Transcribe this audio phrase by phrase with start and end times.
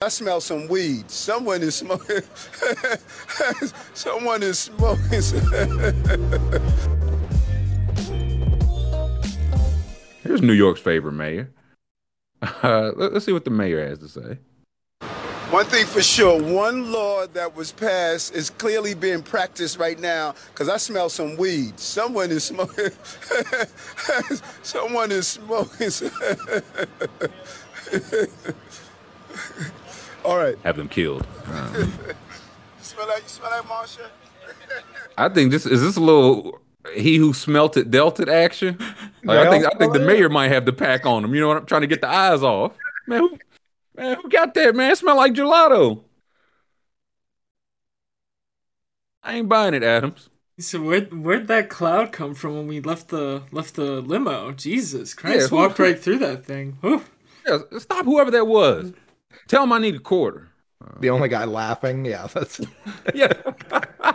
[0.00, 1.10] I smell some weed.
[1.10, 2.22] Someone is smoking.
[3.94, 5.10] Someone is smoking.
[10.22, 11.50] Here's New York's favorite mayor.
[12.40, 14.38] Uh, let, us see what the mayor has to say.
[15.50, 20.36] One thing for sure, one law that was passed is clearly being practiced right now
[20.52, 21.80] because I smell some weed.
[21.80, 22.90] Someone is smoking.
[24.62, 25.90] Someone is smoking.
[30.28, 30.58] All right.
[30.62, 31.26] Have them killed.
[31.46, 32.14] Um, you
[32.82, 33.22] smell that?
[33.22, 34.08] You smell that, Marsha?
[35.16, 36.60] I think this is this a little
[36.94, 38.76] he who smelt it dealt it action.
[39.24, 41.34] Like, I think I think the mayor might have the pack on him.
[41.34, 42.72] You know what I'm trying to get the eyes off.
[43.06, 43.38] Man, who,
[43.96, 44.76] man, who got that?
[44.76, 46.02] Man, it smell like gelato.
[49.22, 50.28] I ain't buying it, Adams.
[50.60, 54.52] So where where'd that cloud come from when we left the left the limo?
[54.52, 55.50] Jesus Christ!
[55.50, 56.76] Yeah, walked right through that thing.
[56.82, 57.02] Whew.
[57.46, 58.92] Yeah, stop whoever that was.
[59.48, 60.48] Tell him I need a quarter.
[61.00, 62.60] The only guy laughing, yeah, that's
[63.14, 63.32] yeah.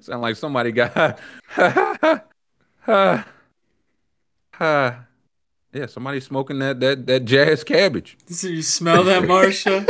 [0.00, 1.18] Sound like somebody got
[1.58, 3.32] yeah,
[5.86, 8.16] somebody smoking that that that jazz cabbage.
[8.26, 9.88] So you smell that, Marsha?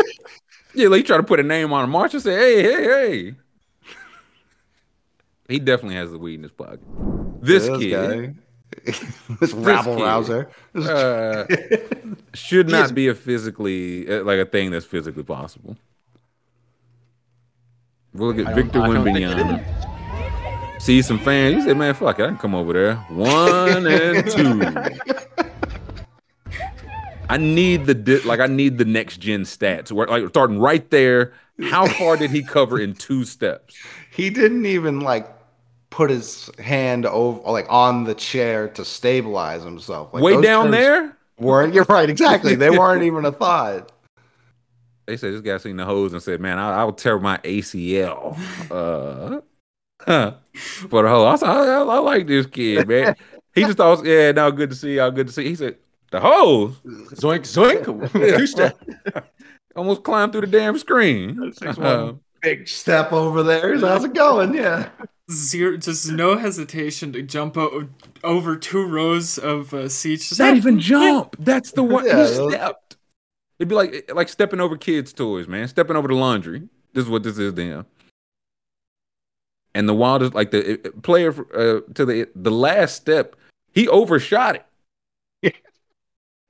[0.75, 1.91] yeah, like try to put a name on him.
[1.91, 3.35] Marsha say, "Hey, hey, hey."
[5.49, 6.81] He definitely has the weed in his pocket.
[7.43, 8.35] This, this kid, guy.
[9.41, 11.45] this rabble rouser, uh,
[12.35, 15.77] should not be a physically uh, like a thing that's physically possible.
[18.15, 19.63] We'll look at Victor Wembanyama.
[20.81, 21.57] See some fans.
[21.57, 24.63] You say, "Man, fuck it, I can come over there." One and two.
[27.29, 29.93] I need the di- like I need the next gen stats.
[29.93, 31.35] Where like starting right there.
[31.65, 33.77] How far did he cover in two steps?
[34.11, 35.29] He didn't even like
[35.93, 40.13] put his hand over like on the chair to stabilize himself.
[40.13, 41.17] Like, Way down there?
[41.39, 42.09] Weren't you're right?
[42.09, 42.55] Exactly.
[42.55, 43.93] They weren't even a thought.
[45.07, 47.39] They said this guy seen the hose and said, "Man, I, I will tear my
[47.39, 48.39] ACL."
[48.71, 49.41] Uh,
[50.01, 50.35] huh.
[50.89, 53.15] but oh, I, I, I like this kid, man.
[53.55, 55.11] He just thought, "Yeah, now good to see y'all.
[55.11, 55.77] Good to see." He said,
[56.11, 58.79] "The hose, zoink, zoink, two step."
[59.77, 61.53] Almost climbed through the damn screen.
[61.63, 63.79] Uh, big step over there.
[63.79, 64.55] How's it going?
[64.55, 64.89] Yeah.
[65.33, 67.89] Zero, just no hesitation to jump o-
[68.23, 70.29] over two rows of uh, seats.
[70.29, 71.37] Just Not even jump.
[71.39, 72.05] That's the one.
[72.07, 72.97] Yeah, he those- stepped.
[73.59, 75.69] It'd be like like stepping over kids' toys, man.
[75.69, 76.69] Stepping over the laundry.
[76.95, 77.87] This is what this is to him.
[79.75, 83.37] And the wildest, like the player uh, to the the last step,
[83.73, 85.55] he overshot it.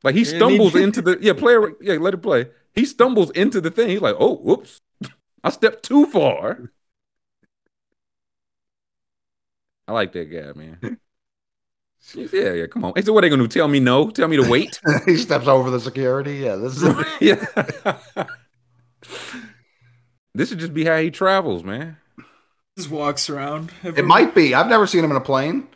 [0.04, 2.48] Like he stumbles into the yeah player yeah let it play.
[2.74, 3.88] He stumbles into the thing.
[3.90, 4.80] He's like, oh whoops,
[5.44, 6.72] I stepped too far.
[9.88, 10.98] I like that guy, man.
[12.14, 12.92] Yeah, yeah, come on.
[12.96, 13.48] He said, "What are they gonna do?
[13.48, 14.10] Tell me no?
[14.10, 16.36] Tell me to wait?" he steps over the security.
[16.36, 17.96] Yeah, this is yeah.
[20.34, 21.96] this should just be how he travels, man.
[22.76, 23.70] just walks around.
[23.84, 24.54] it might be.
[24.54, 25.68] I've never seen him in a plane.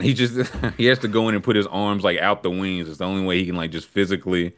[0.00, 2.88] He just he has to go in and put his arms like out the wings.
[2.88, 4.54] It's the only way he can like just physically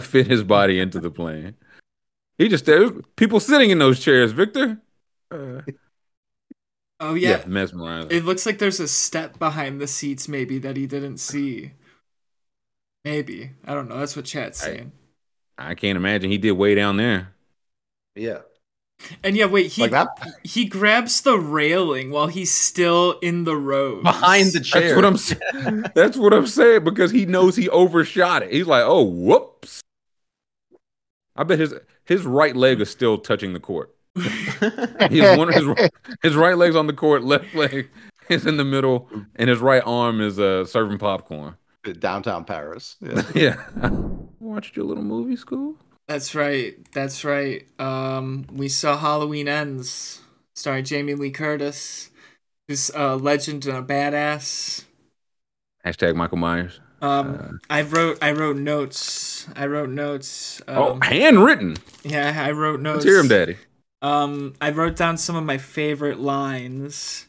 [0.00, 1.54] fit his body into the plane.
[2.38, 4.80] He just there's people sitting in those chairs, Victor.
[5.30, 5.62] Uh,
[7.00, 7.44] Oh yeah.
[7.46, 8.10] mesmerizing.
[8.10, 11.72] It looks like there's a step behind the seats, maybe that he didn't see.
[13.04, 13.98] Maybe I don't know.
[13.98, 14.92] That's what chat's saying.
[15.56, 17.34] I can't imagine he did way down there.
[18.14, 18.40] Yeah.
[19.22, 19.66] And yeah, wait.
[19.72, 20.08] He Like that?
[20.42, 24.82] he grabs the railing while he's still in the road behind the chair.
[24.82, 25.84] That's what I'm saying.
[25.94, 28.52] That's what I'm saying because he knows he overshot it.
[28.52, 29.82] He's like, oh, whoops.
[31.36, 33.94] I bet his his right leg is still touching the court.
[35.10, 35.90] He has one his,
[36.22, 37.88] his right leg's on the court, left leg
[38.28, 41.56] is in the middle, and his right arm is uh serving popcorn.
[41.98, 42.96] Downtown Paris.
[43.00, 43.22] Yeah.
[43.34, 43.90] Yeah.
[44.40, 45.74] Watched your little movie school?
[46.06, 46.76] That's right.
[46.92, 47.66] That's right.
[47.78, 50.20] Um, we saw Halloween Ends,
[50.54, 52.10] starring Jamie Lee Curtis,
[52.66, 54.84] who's a legend and a badass.
[55.84, 56.80] Hashtag Michael Myers.
[57.00, 59.46] Um, I wrote I wrote notes.
[59.54, 60.60] I wrote notes.
[60.66, 61.76] Um, oh, handwritten.
[62.02, 63.04] yeah, I wrote notes.
[63.04, 63.56] Let's hear him, Daddy.
[64.00, 67.26] Um, I wrote down some of my favorite lines.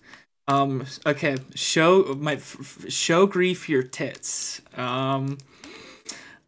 [0.48, 4.62] Um, okay, show my f- f- show grief your tits.
[4.75, 5.38] Um,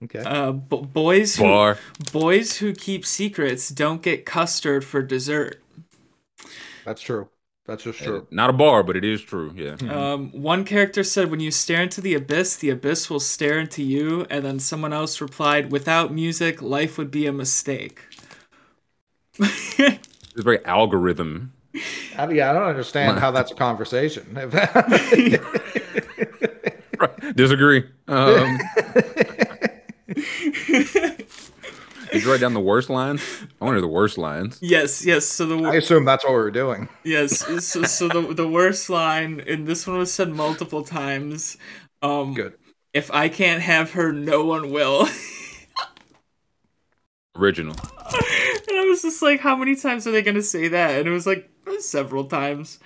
[0.03, 0.19] Okay.
[0.25, 1.77] uh, b- boys who Bar.
[2.11, 5.61] boys who keep secrets don't get custard for dessert.
[6.85, 7.29] That's true.
[7.65, 8.27] That's just true.
[8.31, 9.53] Not a bar, but it is true.
[9.55, 9.77] Yeah.
[9.87, 13.83] Um, one character said, "When you stare into the abyss, the abyss will stare into
[13.83, 18.01] you." And then someone else replied, "Without music, life would be a mistake."
[20.33, 21.53] It's very algorithm.
[22.17, 24.33] I, mean, I don't understand how that's a conversation.
[27.35, 27.83] Disagree.
[28.07, 28.59] Um,
[32.11, 33.23] Did you write down the worst lines?
[33.61, 34.59] I wonder the worst lines.
[34.61, 35.25] Yes, yes.
[35.25, 36.89] So the I assume that's what we were doing.
[37.05, 41.55] Yes, so, so the the worst line, and this one was said multiple times.
[42.01, 42.55] Um, Good.
[42.93, 45.07] If I can't have her, no one will.
[47.37, 47.75] Original.
[48.67, 50.99] And I was just like, how many times are they gonna say that?
[50.99, 51.49] And it was like
[51.79, 52.79] several times.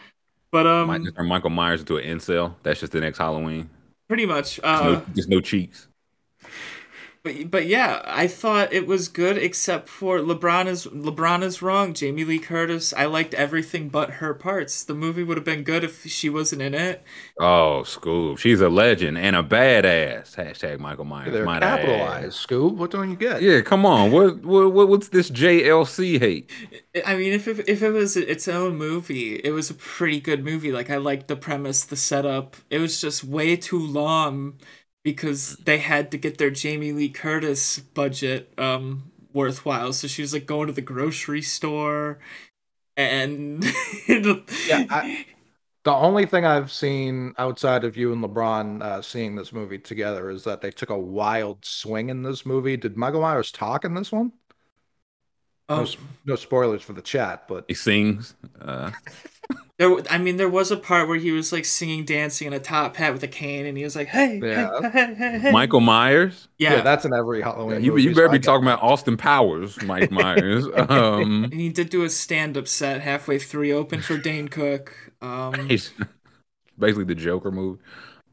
[0.51, 2.55] But um, Might just turn Michael Myers into an incel.
[2.63, 3.69] That's just the next Halloween.
[4.07, 4.59] pretty much.
[4.63, 5.87] Uh, no, just no cheeks.
[7.25, 11.95] But but yeah, I thought it was good except for LeBron is LeBron is wrong.
[11.95, 14.83] Jamie Lee Curtis, I liked everything but her parts.
[14.83, 17.03] The movie would have been good if she wasn't in it.
[17.39, 18.37] Oh, Scoob.
[18.37, 20.35] She's a legend and a badass.
[20.35, 21.33] Hashtag Michael Myers.
[21.33, 22.75] They're might capitalized, Scoob.
[22.75, 23.41] What don't you get?
[23.41, 24.11] Yeah, come on.
[24.11, 26.51] What, what what what's this JLC hate?
[27.07, 30.45] I mean, if it, if it was its own movie, it was a pretty good
[30.45, 30.71] movie.
[30.71, 32.55] Like I liked the premise, the setup.
[32.69, 34.59] It was just way too long
[35.05, 39.93] because they had to get their Jamie Lee Curtis budget um worthwhile.
[39.93, 42.19] So she was like going to the grocery store
[42.97, 43.63] and
[44.63, 45.05] Yeah, I-
[45.83, 50.29] The only thing I've seen outside of you and LeBron uh, seeing this movie together
[50.31, 52.77] is that they took a wild swing in this movie.
[52.77, 54.33] Did Michael Myers talk in this one?
[55.69, 55.87] No, um,
[56.25, 58.35] no spoilers for the chat, but He sings.
[58.61, 58.91] Uh,
[59.77, 62.53] There, w- I mean, there was a part where he was like singing, dancing in
[62.53, 64.69] a top hat with a cane, and he was like, "Hey, Yeah.
[64.81, 66.47] hey, hey, hey, hey." Michael Myers.
[66.57, 67.83] yeah, yeah, that's in every Halloween.
[67.83, 70.65] You, movie, you better I be talking about Austin Powers, Mike Myers.
[70.75, 73.73] um, and he did do a stand-up set halfway through.
[73.73, 74.95] open for Dane Cook.
[75.21, 75.91] Um, he's
[76.79, 77.81] basically the Joker movie.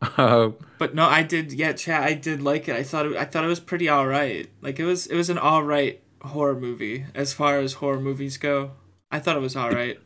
[0.00, 1.52] Uh, but no, I did.
[1.52, 2.04] Yeah, chat.
[2.04, 2.76] I did like it.
[2.76, 4.48] I thought it, I thought it was pretty all right.
[4.60, 8.36] Like it was it was an all right horror movie as far as horror movies
[8.38, 8.72] go.
[9.10, 9.98] I thought it was all right.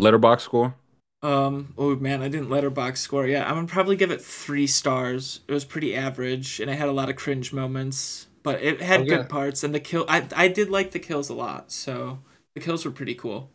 [0.00, 0.74] Letterboxd score.
[1.22, 1.74] Um.
[1.76, 3.26] Oh man, I didn't Letterboxd score.
[3.26, 5.40] Yeah, I'm gonna probably give it three stars.
[5.48, 9.06] It was pretty average, and it had a lot of cringe moments, but it had
[9.06, 9.08] Okay.
[9.08, 9.62] good parts.
[9.62, 11.72] And the kill, I I did like the kills a lot.
[11.72, 12.20] So
[12.54, 13.50] the kills were pretty cool.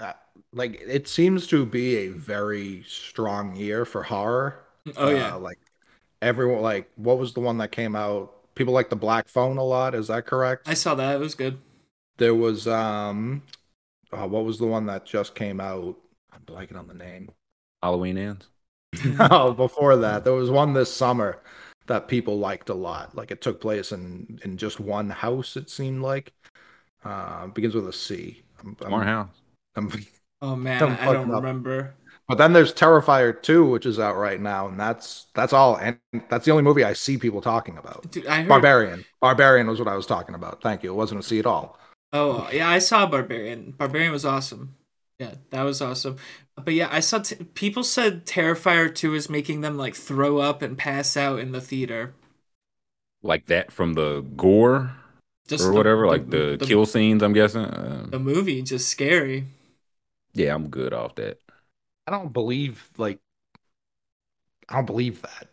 [0.00, 0.12] Uh,
[0.52, 4.64] like it seems to be a very strong year for horror.
[4.96, 5.58] Oh Uh, yeah, like
[6.22, 8.33] everyone, like what was the one that came out?
[8.54, 9.94] People like the Black Phone a lot.
[9.94, 10.68] Is that correct?
[10.68, 11.16] I saw that.
[11.16, 11.58] It was good.
[12.18, 13.42] There was um,
[14.12, 15.96] uh, what was the one that just came out?
[16.32, 17.30] I'm blanking on the name.
[17.82, 18.48] Halloween ends.
[19.20, 21.40] oh, before that, there was one this summer
[21.86, 23.14] that people liked a lot.
[23.16, 25.56] Like it took place in in just one house.
[25.56, 26.32] It seemed like.
[27.04, 28.42] Uh, begins with a C.
[28.60, 29.28] I'm, I'm- house.
[29.76, 29.90] I'm-
[30.42, 31.42] Oh man, Don't I don't up.
[31.42, 31.94] remember.
[32.28, 35.76] But then there's Terrifier 2, which is out right now, and that's that's all.
[35.76, 35.98] And
[36.28, 38.10] that's the only movie I see people talking about.
[38.10, 38.48] Dude, I heard.
[38.48, 39.04] Barbarian.
[39.20, 40.62] Barbarian was what I was talking about.
[40.62, 40.90] Thank you.
[40.90, 41.78] It wasn't a C at all.
[42.12, 43.72] Oh yeah, I saw Barbarian.
[43.76, 44.74] Barbarian was awesome.
[45.18, 46.16] Yeah, that was awesome.
[46.56, 50.62] But yeah, I saw t- people said Terrifier two is making them like throw up
[50.62, 52.14] and pass out in the theater.
[53.22, 54.92] Like that from the gore
[55.48, 57.22] Just or the- whatever, like the, kill scenes.
[57.22, 57.62] I'm guessing.
[57.64, 59.46] Uh, The movie just scary.
[60.34, 61.38] yeah, I'm good off that.
[62.06, 63.18] I don't believe like
[64.68, 65.48] I don't believe that.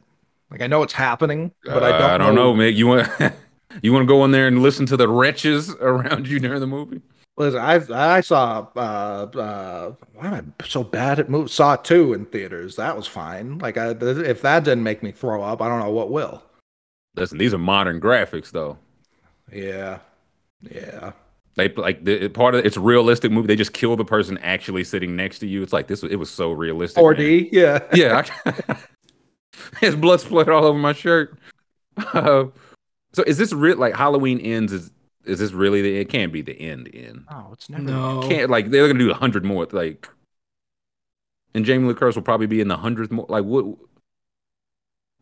[0.49, 2.11] Like I know it's happening, but I Uh, don't.
[2.11, 2.75] I don't know, Mick.
[2.75, 3.07] You want
[3.81, 6.67] you want to go in there and listen to the wretches around you during the
[6.67, 7.01] movie?
[7.37, 11.53] Listen, I I saw uh uh why am I so bad at movies?
[11.53, 12.75] Saw two in theaters.
[12.75, 13.57] That was fine.
[13.59, 16.43] Like I, if that didn't make me throw up, I don't know what will.
[17.15, 18.77] Listen, these are modern graphics, though.
[19.51, 19.99] Yeah,
[20.61, 21.11] yeah.
[21.55, 23.47] They like the part of it's a realistic movie.
[23.47, 25.61] They just kill the person actually sitting next to you.
[25.63, 26.01] It's like this.
[26.03, 27.03] It was so realistic.
[27.03, 27.49] 4D.
[27.51, 27.79] Yeah.
[27.93, 28.77] Yeah, I,
[29.79, 31.37] his blood splattered all over my shirt.
[31.97, 32.45] Uh,
[33.13, 33.77] so is this real?
[33.77, 34.71] Like Halloween ends?
[34.71, 34.91] Is
[35.25, 35.97] is this really the?
[35.97, 36.89] It can't be the end.
[36.93, 37.25] End.
[37.29, 37.83] Oh, it's never.
[37.83, 38.21] No.
[38.29, 39.67] Can't like they're gonna do a hundred more.
[39.71, 40.07] Like,
[41.53, 43.25] and Jamie Lee Curtis will probably be in the hundredth more.
[43.27, 43.65] Like what?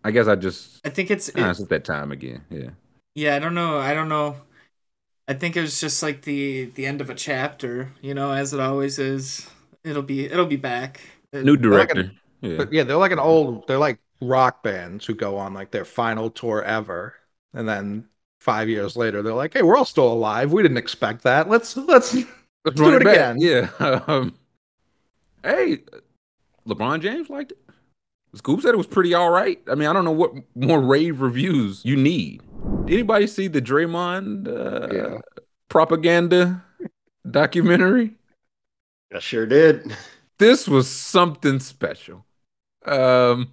[0.03, 2.45] I guess I just I think it's ah, it- it's that time again.
[2.51, 2.69] Yeah.
[3.15, 3.35] yeah.
[3.35, 3.79] I don't know.
[3.79, 4.35] I don't know.
[5.29, 7.93] I think it was just like the the end of a chapter.
[8.01, 9.49] You know, as it always is.
[9.83, 10.99] It'll be it'll be back.
[11.31, 11.59] It- New like
[11.91, 12.11] a- director.
[12.41, 12.57] yeah.
[12.57, 13.67] But yeah, they're like an old.
[13.67, 17.13] They're like rock bands who go on like their final tour ever,
[17.53, 18.09] and then
[18.41, 20.51] five years later, they're like, "Hey, we're all still alive.
[20.51, 21.47] We didn't expect that.
[21.49, 22.15] Let's let's."
[22.65, 23.15] Let's do it it back.
[23.15, 23.37] again.
[23.39, 24.01] Yeah.
[24.07, 24.35] Um,
[25.43, 25.79] hey,
[26.67, 27.57] LeBron James liked it.
[28.35, 29.59] Scoop said it was pretty all right.
[29.67, 32.41] I mean, I don't know what more rave reviews you need.
[32.85, 35.17] Did anybody see the Draymond uh, Yeah.
[35.69, 36.63] propaganda
[37.29, 38.15] documentary?
[39.13, 39.95] I sure did.
[40.37, 42.25] This was something special.
[42.85, 43.51] Um,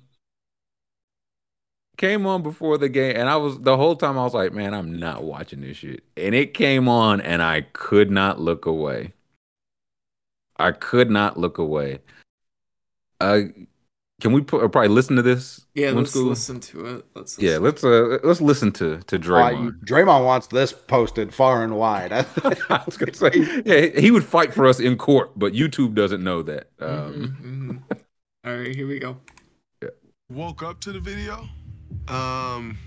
[1.97, 4.75] came on before the game, and I was the whole time I was like, "Man,
[4.75, 9.15] I'm not watching this shit." And it came on, and I could not look away.
[10.59, 11.99] I could not look away.
[13.21, 13.41] Uh,
[14.23, 15.67] Can we put, probably listen to this?
[15.75, 16.25] Yeah, let's school?
[16.31, 17.05] listen to it.
[17.15, 19.63] Let's Yeah, let's uh let's listen to to Uh, Draymond.
[19.65, 22.13] you- Draymond wants this posted far and wide.
[22.71, 23.31] I was gonna say,
[23.67, 26.71] yeah, he would fight for us in court, but YouTube doesn't know that.
[26.81, 27.99] Um, Mhm, mhm.
[28.47, 29.19] All right, here we go.
[30.31, 31.47] woke up to the video.
[32.09, 32.79] Um,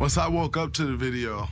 [0.00, 1.48] once I woke up to the video,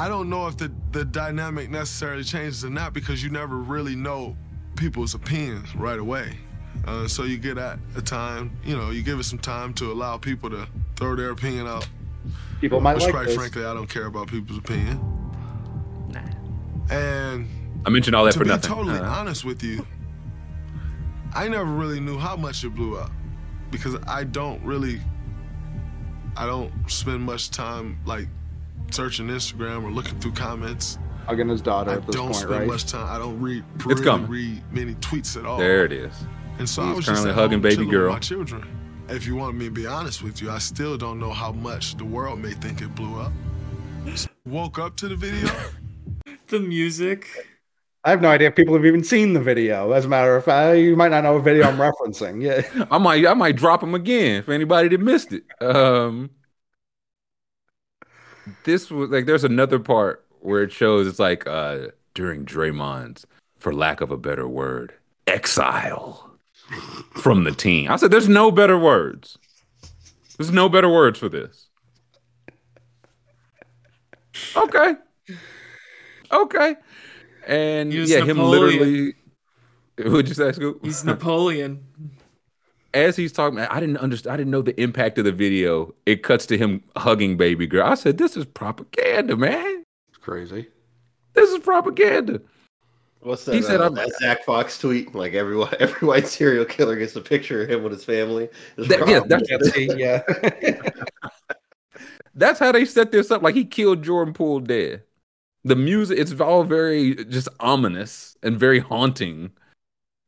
[0.00, 3.94] I don't know if the, the dynamic necessarily changes or not because you never really
[3.94, 4.34] know
[4.74, 6.38] people's opinions right away.
[6.86, 9.92] Uh, so you get at a time, you know, you give it some time to
[9.92, 10.66] allow people to
[10.96, 11.86] throw their opinion out.
[12.62, 13.34] People might Which, like quite this.
[13.36, 14.98] frankly, I don't care about people's opinion.
[16.08, 16.20] Nah.
[16.90, 17.46] And
[17.84, 18.70] I mentioned all that to for be nothing.
[18.70, 19.86] totally Uh, honest with you,
[21.34, 23.10] I never really knew how much it blew up
[23.70, 24.98] because I don't really,
[26.38, 28.28] I don't spend much time like
[28.92, 30.98] searching Instagram or looking through comments.
[31.26, 32.66] Hugging his daughter I at this don't point, spend right?
[32.66, 33.06] much time.
[33.08, 34.28] I don't read It's really coming.
[34.28, 35.58] read many tweets at all.
[35.58, 36.12] there it is.
[36.58, 38.12] And so He's I was just currently at hugging home baby girl.
[38.12, 38.76] my children.
[39.08, 41.96] If you want me to be honest with you, I still don't know how much
[41.96, 43.32] the world may think it blew up.
[44.46, 45.48] Woke up to the video.
[46.48, 47.28] The music.
[48.02, 49.92] I have no idea if people have even seen the video.
[49.92, 52.42] As a matter of fact, you might not know what video I'm referencing.
[52.42, 52.86] Yeah.
[52.90, 55.44] I might I might drop him again for anybody that missed it.
[55.60, 56.30] Um,
[58.64, 63.26] this was like there's another part where it shows it's like uh during Draymond's,
[63.58, 64.92] for lack of a better word,
[65.26, 66.30] exile
[67.12, 67.90] from the team.
[67.90, 69.38] I said there's no better words.
[70.38, 71.68] There's no better words for this.
[74.56, 74.94] Okay.
[76.32, 76.76] Okay.
[77.46, 79.14] And yeah, him literally.
[79.96, 80.82] Who'd you say, Scoop?
[80.82, 81.84] He's Napoleon.
[82.94, 84.34] As he's talking, I didn't understand.
[84.34, 85.94] I didn't know the impact of the video.
[86.06, 87.86] It cuts to him hugging baby girl.
[87.86, 89.84] I said, "This is propaganda, man.
[90.08, 90.68] It's crazy.
[91.34, 92.40] This is propaganda."
[93.22, 93.54] What's that?
[93.54, 95.14] He said, uh, I'm- that Zach Fox tweet?
[95.14, 98.48] Like every every white serial killer gets a picture of him with his family.
[98.76, 100.90] That- yeah, that's- yeah.
[102.34, 103.42] That's how they set this up.
[103.42, 105.02] Like he killed Jordan Poole dead.
[105.64, 109.50] The music, it's all very just ominous and very haunting.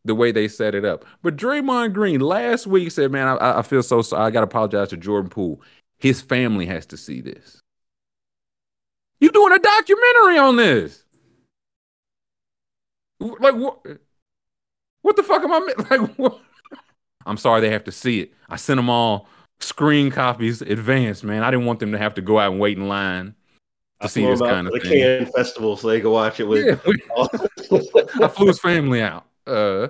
[0.05, 1.05] The way they set it up.
[1.23, 4.25] But Draymond Green last week said, "Man, I, I feel so sorry.
[4.25, 5.61] I got to apologize to Jordan Poole.
[5.99, 7.61] His family has to see this.
[9.21, 11.05] You doing a documentary on this?
[13.21, 13.87] Like what?
[15.03, 15.59] What the fuck am I
[15.91, 16.15] like?
[16.17, 16.41] What?
[17.25, 18.33] I'm sorry they have to see it.
[18.49, 19.29] I sent them all
[19.61, 21.43] screen copies advanced, man.
[21.43, 23.35] I didn't want them to have to go out and wait in line
[24.01, 24.91] to I see this kind of the thing.
[24.91, 26.67] Cannes festival so they could watch it with.
[26.67, 27.27] Yeah,
[28.25, 29.27] I flew his family out.
[29.47, 29.89] Uh,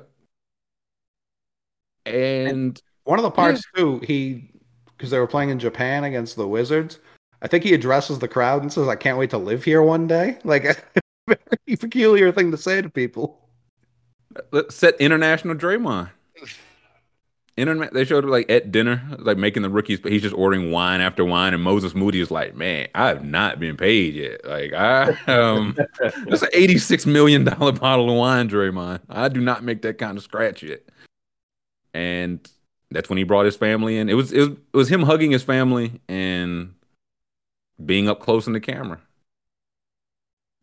[2.06, 4.50] and One of the parts too, he
[4.96, 6.98] because they were playing in Japan against the Wizards.
[7.40, 10.06] I think he addresses the crowd and says, "I can't wait to live here one
[10.06, 10.76] day." Like a
[11.26, 13.38] very peculiar thing to say to people.
[14.50, 16.10] let's set international Draymond.
[17.56, 17.92] Internet.
[17.92, 21.24] They showed like at dinner, like making the rookies, but he's just ordering wine after
[21.24, 21.52] wine.
[21.52, 24.44] And Moses Moody is like, "Man, I have not been paid yet.
[24.46, 25.76] Like I, um,
[26.26, 29.00] that's an eighty-six million dollar bottle of wine, Draymond.
[29.10, 30.82] I do not make that kind of scratch yet."
[31.92, 32.40] And
[32.90, 34.08] that's when he brought his family in.
[34.08, 36.74] It was it was, it was him hugging his family and
[37.84, 39.00] being up close in the camera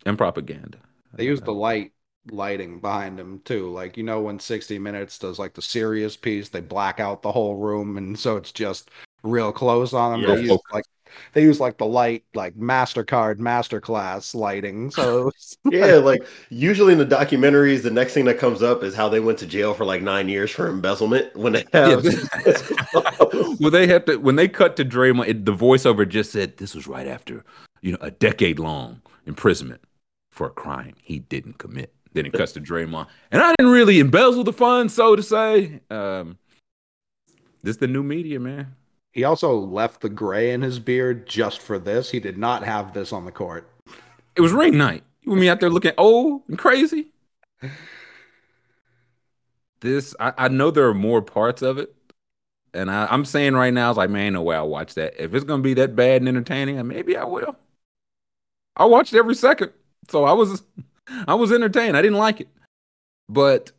[0.06, 0.80] and propaganda.
[1.14, 1.92] They used the light
[2.32, 3.70] lighting behind him too.
[3.70, 7.32] Like you know when 60 Minutes does like the serious piece, they black out the
[7.32, 8.90] whole room, and so it's just
[9.24, 10.30] real close on them.
[10.30, 10.36] Yeah.
[10.36, 10.86] They use like
[11.34, 14.92] they use like the light like Mastercard Masterclass lighting.
[14.92, 15.32] So
[15.66, 19.20] yeah, like usually in the documentaries, the next thing that comes up is how they
[19.20, 21.36] went to jail for like nine years for embezzlement.
[21.36, 22.04] When they have,
[23.60, 25.28] well, they had to when they cut to Draymond.
[25.28, 27.44] It, the voiceover just said this was right after
[27.82, 29.82] you know a decade long imprisonment
[30.32, 31.94] for a crime he didn't commit.
[32.14, 35.80] Then it cuts to Draymond, and I didn't really embezzle the funds, so to say.
[35.92, 36.40] Um,
[37.62, 38.76] this the new media, man.
[39.12, 42.10] he also left the gray in his beard just for this.
[42.10, 43.70] He did not have this on the court.
[44.36, 45.04] It was ring night.
[45.22, 47.08] You with me out there looking old and crazy.
[49.82, 51.94] This I, I know there are more parts of it.
[52.74, 55.22] And I, I'm saying right now, I was like, man, no way I'll watch that.
[55.22, 57.56] If it's gonna be that bad and entertaining, maybe I will.
[58.76, 59.72] I watched every second.
[60.10, 60.64] So I was
[61.28, 61.98] I was entertained.
[61.98, 62.48] I didn't like it.
[63.28, 63.72] But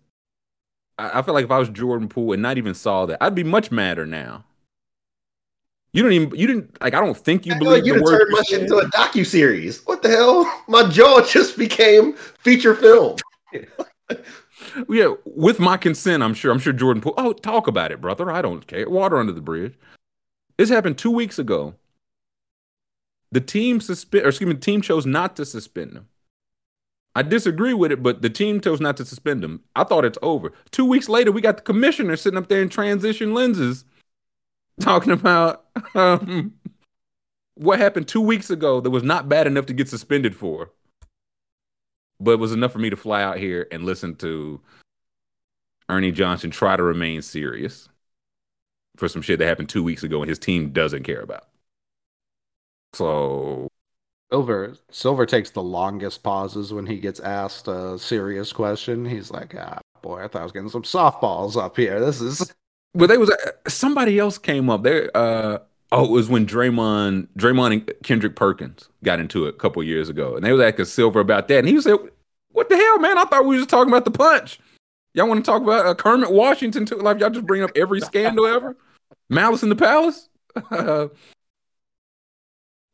[0.99, 3.35] I, I feel like if I was Jordan Poole and not even saw that, I'd
[3.35, 4.45] be much madder now.
[5.93, 7.99] You don't even you didn't like I don't think you I believe like you the
[7.99, 9.85] done word turned much into a docu series.
[9.87, 10.63] What the hell?
[10.69, 13.17] My jaw just became feature film.
[14.89, 16.53] Yeah, with my consent, I'm sure.
[16.53, 17.15] I'm sure Jordan Poole.
[17.17, 18.31] Oh, talk about it, brother.
[18.31, 18.89] I don't care.
[18.89, 19.75] Water under the bridge.
[20.59, 21.75] This happened two weeks ago.
[23.33, 26.09] The team suspend, or excuse me, the team chose not to suspend him.
[27.15, 29.63] I disagree with it, but the team chose not to suspend him.
[29.75, 30.53] I thought it's over.
[30.71, 33.85] Two weeks later, we got the commissioner sitting up there in transition lenses
[34.81, 36.55] talking about um,
[37.55, 40.71] what happened two weeks ago that was not bad enough to get suspended for,
[42.21, 44.61] but was enough for me to fly out here and listen to
[45.89, 47.89] Ernie Johnson try to remain serious
[48.97, 51.49] for some shit that happened two weeks ago and his team doesn't care about.
[52.93, 53.69] So
[54.33, 59.05] Silver Silver takes the longest pauses when he gets asked a serious question.
[59.05, 62.01] He's like, "Ah, boy, I thought I was getting some softballs up here.
[62.01, 62.53] This is."
[62.93, 63.33] Well, they was
[63.69, 65.17] somebody else came up there.
[65.17, 65.59] Uh,
[65.93, 70.09] oh, it was when Draymond, Draymond and Kendrick Perkins got into it a couple years
[70.09, 71.97] ago, and they was asking Silver about that, and he said,
[72.51, 73.17] "What the hell, man?
[73.17, 74.59] I thought we was just talking about the punch.
[75.15, 76.97] Y'all want to talk about uh, Kermit Washington too?
[76.97, 78.77] Like y'all just bring up every scandal ever,
[79.29, 80.29] Malice in the Palace."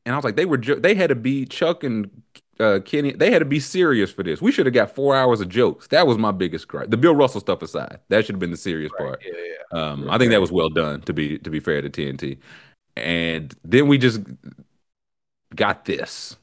[0.06, 2.08] and I was like, they were jo- they had to be Chuck and
[2.60, 3.12] uh, Kenny.
[3.12, 4.40] They had to be serious for this.
[4.40, 5.88] We should have got four hours of jokes.
[5.88, 6.90] That was my biggest gripe.
[6.90, 9.20] The Bill Russell stuff aside, that should have been the serious part.
[9.26, 9.78] Yeah, yeah.
[9.78, 11.02] Um, I think that was well done.
[11.02, 12.38] To be to be fair to TNT,
[12.96, 14.20] and then we just
[15.56, 16.36] got this,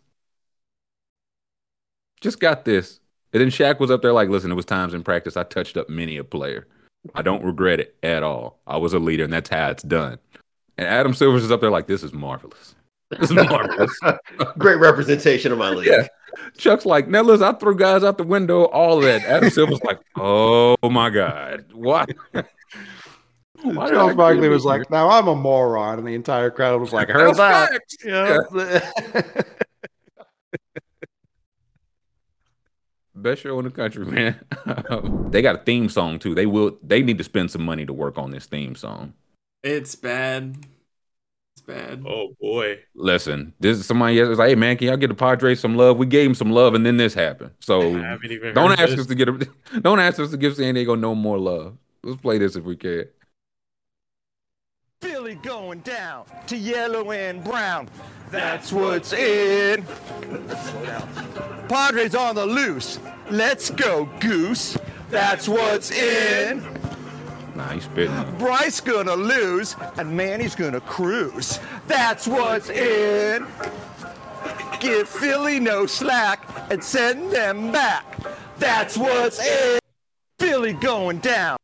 [2.19, 2.99] just got this,
[3.31, 5.77] and then Shaq was up there like, "Listen, it was times in practice I touched
[5.77, 6.67] up many a player.
[7.15, 8.59] I don't regret it at all.
[8.67, 10.19] I was a leader, and that's how it's done."
[10.77, 12.75] And Adam Silver's is up there like, "This is marvelous.
[13.19, 13.99] This is marvelous."
[14.57, 15.87] Great representation of my league.
[15.87, 16.07] Yeah.
[16.57, 19.23] Chuck's like, now listen, I threw guys out the window, all of that.
[19.23, 21.65] Adam Silver's like, oh my God.
[21.73, 22.09] What?
[23.61, 26.91] Why Charles Barkley this was like, "Now I'm a moron," and the entire crowd was
[26.91, 27.95] like, "Heard that?" facts.
[28.03, 28.43] You know?
[33.15, 34.37] Best show in the country, man.
[35.31, 36.35] they got a theme song too.
[36.35, 39.13] They will they need to spend some money to work on this theme song.
[39.63, 40.57] It's bad.
[41.65, 42.03] It's bad.
[42.07, 42.79] Oh boy.
[42.95, 45.75] Listen, this is somebody else was like, hey man, can y'all get the Padres some
[45.75, 45.97] love?
[45.97, 47.51] We gave him some love and then this happened.
[47.59, 47.81] So
[48.23, 49.01] even don't ask this.
[49.01, 49.47] us to get a,
[49.81, 51.77] don't ask us to give San Diego no more love.
[52.03, 53.05] Let's play this if we can.
[55.01, 57.89] Philly going down to yellow and brown.
[58.29, 59.85] That's what's in.
[61.69, 62.99] Padres on the loose.
[63.29, 64.77] Let's go, Goose.
[65.09, 66.61] That's what's in.
[67.55, 68.35] Nah, he's spitting.
[68.39, 71.59] Bryce gonna lose, and Manny's gonna cruise.
[71.87, 73.45] That's what's in.
[74.79, 78.05] Give Philly no slack and send them back.
[78.57, 79.79] That's what's in.
[80.39, 81.57] Philly going down.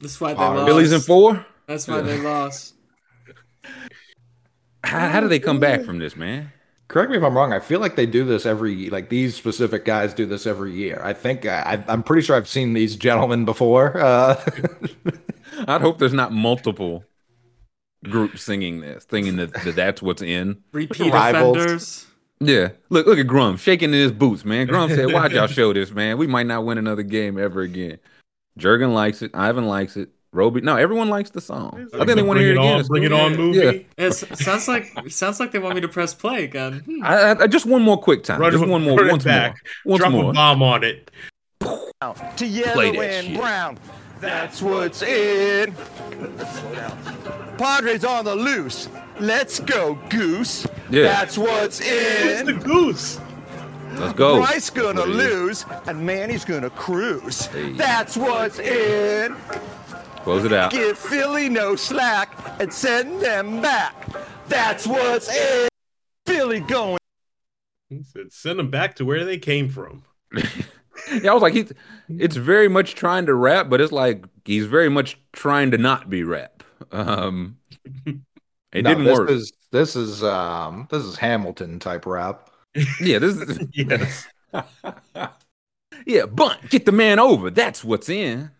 [0.00, 0.58] That's why they Alright.
[0.58, 0.66] lost.
[0.66, 1.44] Billy's in four.
[1.66, 2.74] That's why they lost.
[4.84, 6.52] How, how do they come back from this, man?
[6.88, 7.52] Correct me if I'm wrong.
[7.52, 11.00] I feel like they do this every like these specific guys do this every year.
[11.02, 13.96] I think I, I'm pretty sure I've seen these gentlemen before.
[13.96, 14.42] Uh,
[15.68, 17.04] I'd hope there's not multiple
[18.04, 20.62] groups singing this, thinking that, that that's what's in.
[20.72, 21.56] Repeat Rivals.
[21.56, 22.06] offenders.
[22.40, 24.66] Yeah, look, look at Grum shaking in his boots, man.
[24.66, 26.18] Grum said, "Why'd y'all show this, man?
[26.18, 27.98] We might not win another game ever again."
[28.58, 29.30] Jurgen likes it.
[29.34, 30.10] Ivan likes it.
[30.34, 31.88] Roby, no, everyone likes the song.
[31.94, 32.74] I think they want to hear it Bring again.
[32.74, 33.86] on, It's bring it on movie.
[33.96, 34.04] Yeah.
[34.06, 36.80] It sounds like sounds like they want me to press play again.
[36.80, 37.04] Hmm.
[37.04, 38.40] I, I, I- just one more quick time.
[38.40, 38.98] Run just one more.
[38.98, 39.52] run Once back.
[39.84, 39.92] more.
[39.92, 40.30] Once Drop more.
[40.30, 41.10] a bomb on it.
[42.36, 43.36] to yellow and shit.
[43.38, 43.78] brown.
[44.20, 45.72] That's what's in.
[47.58, 48.88] Padres on the loose.
[49.20, 50.66] Let's go, Goose.
[50.90, 51.04] Yeah.
[51.04, 52.58] That's what's It's the in.
[52.60, 53.20] goose.
[53.92, 54.38] Let's go.
[54.38, 55.32] Bryce gonna That's what it is.
[55.32, 57.46] lose, and Manny's gonna cruise.
[57.46, 57.72] Hey.
[57.74, 59.36] That's what's in.
[60.24, 60.72] Close it out.
[60.72, 63.94] Give Philly no slack and send them back.
[64.48, 65.68] That's what's in.
[66.24, 66.96] Philly going.
[67.90, 70.04] He said, send them back to where they came from.
[71.12, 71.72] Yeah, I was like, he's.
[72.08, 76.08] It's very much trying to rap, but it's like he's very much trying to not
[76.08, 76.62] be rap.
[76.92, 77.58] Um,
[78.06, 79.28] it no, didn't this work.
[79.28, 82.48] Is, this is um this is Hamilton type rap.
[83.00, 83.58] Yeah, this is.
[83.74, 84.26] Yes.
[86.06, 87.50] Yeah, bunt, get the man over.
[87.50, 88.52] That's what's in.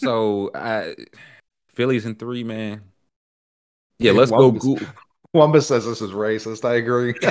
[0.00, 0.94] So, I,
[1.68, 2.82] Phillies in three, man.
[3.98, 4.52] Yeah, let's go.
[4.52, 4.64] Columbus.
[4.64, 6.64] Goo- says this is racist.
[6.68, 7.14] I agree.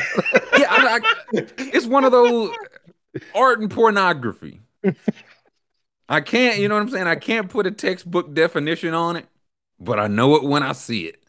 [0.58, 2.54] Yeah, I, I, it's one of those
[3.34, 4.60] art and pornography.
[6.10, 7.08] I can't, you know what I'm saying?
[7.08, 9.26] I can't put a textbook definition on it,
[9.80, 11.24] but I know it when I see it.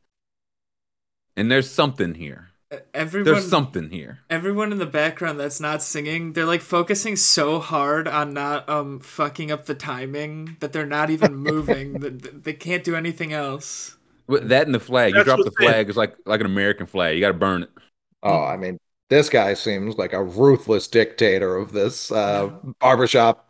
[1.36, 2.49] And there's something here.
[2.94, 4.20] Everyone, There's something here.
[4.30, 9.00] everyone in the background that's not singing, they're like focusing so hard on not um
[9.00, 11.98] fucking up the timing that they're not even moving.
[12.00, 13.96] Th- th- they can't do anything else.
[14.28, 17.16] But that and the flag, you drop the flag, it's like like an American flag.
[17.16, 17.70] You got to burn it.
[18.22, 18.78] oh, I mean,
[19.08, 23.48] this guy seems like a ruthless dictator of this uh, barbershop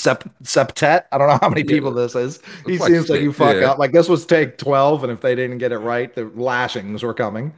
[0.00, 1.04] sep- septet.
[1.12, 1.68] I don't know how many Yeah.
[1.68, 2.40] people this is.
[2.66, 3.70] He It's like seems like you fuck yeah.
[3.70, 3.78] up.
[3.78, 7.14] Like this was take twelve, and if they didn't get it right, the lashings were
[7.14, 7.54] coming.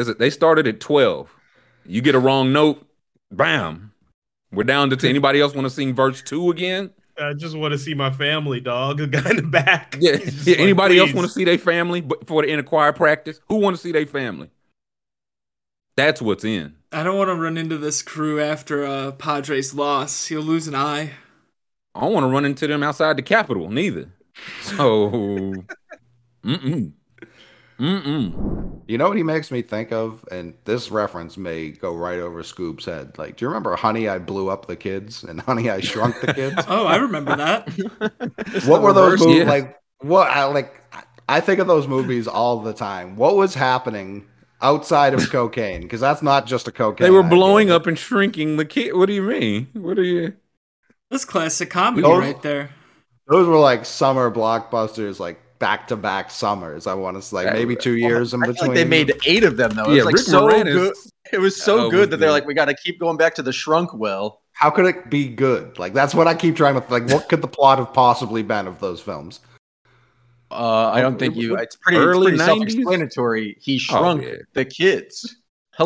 [0.00, 0.18] Is it?
[0.18, 1.34] They started at 12.
[1.86, 2.86] You get a wrong note,
[3.30, 3.92] bam.
[4.52, 6.90] We're down to t- anybody else want to sing verse two again?
[7.18, 8.98] I just want to see my family, dog.
[8.98, 9.96] The guy in the back.
[10.00, 10.12] Yeah.
[10.44, 10.52] Yeah.
[10.52, 13.40] like, Anybody else want to see their family but for the in choir practice?
[13.48, 14.50] Who want to see their family?
[15.96, 16.76] That's what's in.
[16.92, 20.26] I don't want to run into this crew after uh, Padres loss.
[20.26, 21.12] He'll lose an eye.
[21.94, 24.10] I don't want to run into them outside the Capitol neither.
[24.62, 25.54] So,
[26.44, 26.92] mm-mm.
[27.80, 28.80] Mm-mm.
[28.86, 30.24] You know what he makes me think of?
[30.30, 33.16] And this reference may go right over Scoop's head.
[33.18, 36.34] Like, do you remember Honey, I Blew Up the Kids and Honey, I Shrunk the
[36.34, 36.56] Kids?
[36.68, 37.68] Oh, I remember that.
[38.66, 39.44] what were those movies yeah.
[39.44, 39.80] like?
[40.00, 40.82] What I like?
[41.28, 43.16] I think of those movies all the time.
[43.16, 44.26] What was happening
[44.60, 45.82] outside of cocaine?
[45.82, 47.06] Because that's not just a cocaine.
[47.06, 47.30] They were idea.
[47.30, 48.94] blowing up and shrinking the kid.
[48.94, 49.68] What do you mean?
[49.74, 50.34] What are you?
[51.10, 52.18] That's classic comedy Oh.
[52.18, 52.70] right there.
[53.28, 56.88] Those were like summer blockbusters, like back to back summers.
[56.88, 58.68] I want to say, like Yeah, maybe two years in I between.
[58.70, 59.84] like they made eight of them though.
[59.84, 60.94] It Yeah, was like Rick so good.
[61.32, 63.42] It was so Oh, good that they're like, we got to keep going back to
[63.42, 64.40] the shrunk well.
[64.52, 65.78] How could it be good?
[65.78, 67.08] Like that's what I keep trying to like.
[67.08, 69.40] What could the plot have possibly been of those films?
[70.50, 71.56] Uh, I don't think you.
[71.56, 73.56] It's pretty, Early it's pretty self-explanatory.
[73.60, 74.34] He shrunk yeah.
[74.54, 75.36] the kids.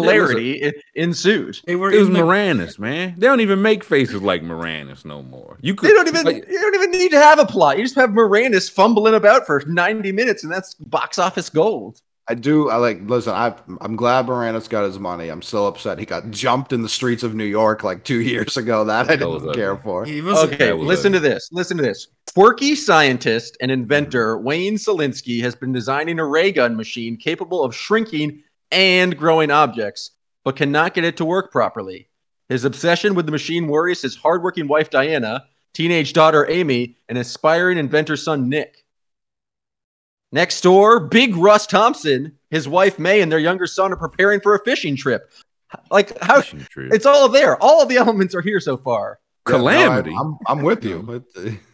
[0.01, 1.61] Hilarity i- ensued.
[1.65, 3.15] They were It was in the, Moranis, man.
[3.17, 5.59] They don't even make faces like Moranis no more.
[5.61, 5.91] You could.
[5.91, 6.25] They don't even.
[6.25, 7.79] like, you don't even need to have a plot.
[7.79, 12.01] You just have Moranis fumbling about for ninety minutes, and that's box office gold.
[12.27, 12.71] I do.
[12.71, 13.01] I like.
[13.03, 15.29] Listen, I I'm glad Moranis got his money.
[15.29, 18.57] I'm so upset he got jumped in the streets of New York like two years
[18.57, 18.85] ago.
[18.85, 19.55] That I didn't ugly.
[19.55, 20.05] care for.
[20.05, 21.51] he Okay, listen to this.
[21.53, 22.09] Listen to this.
[22.33, 24.45] Quirky scientist and inventor mm-hmm.
[24.45, 28.43] Wayne Szalinski has been designing a ray gun machine capable of shrinking
[28.75, 30.11] and growing objects,
[30.45, 32.09] but cannot get it to work properly.
[32.49, 37.79] His obsession with the machine worries his hardworking wife Diana, teenage daughter Amy, and aspiring
[37.79, 38.85] inventor son Nick.
[40.33, 44.55] Next door, Big Russ Thompson, his wife Mae, and their younger son are preparing for
[44.55, 45.31] a fishing trip.
[45.91, 46.93] Like how fishing trip.
[46.93, 47.57] it's all there.
[47.63, 49.21] All of the elements are here so far.
[49.49, 50.11] Yeah, no, calamity.
[50.11, 51.25] I, am I'm with you.
[51.37, 51.61] It-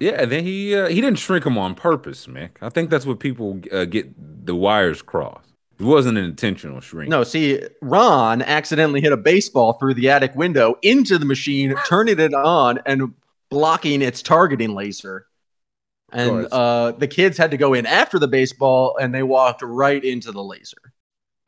[0.00, 2.50] Yeah, and then he uh, he didn't shrink them on purpose, Mick.
[2.60, 4.12] I think that's what people uh, get
[4.44, 5.53] the wires crossed.
[5.78, 7.10] It wasn't an intentional shrink.
[7.10, 12.20] No, see, Ron accidentally hit a baseball through the attic window into the machine, turning
[12.20, 13.14] it on and
[13.50, 15.26] blocking its targeting laser.
[16.12, 20.02] And uh, the kids had to go in after the baseball, and they walked right
[20.04, 20.92] into the laser.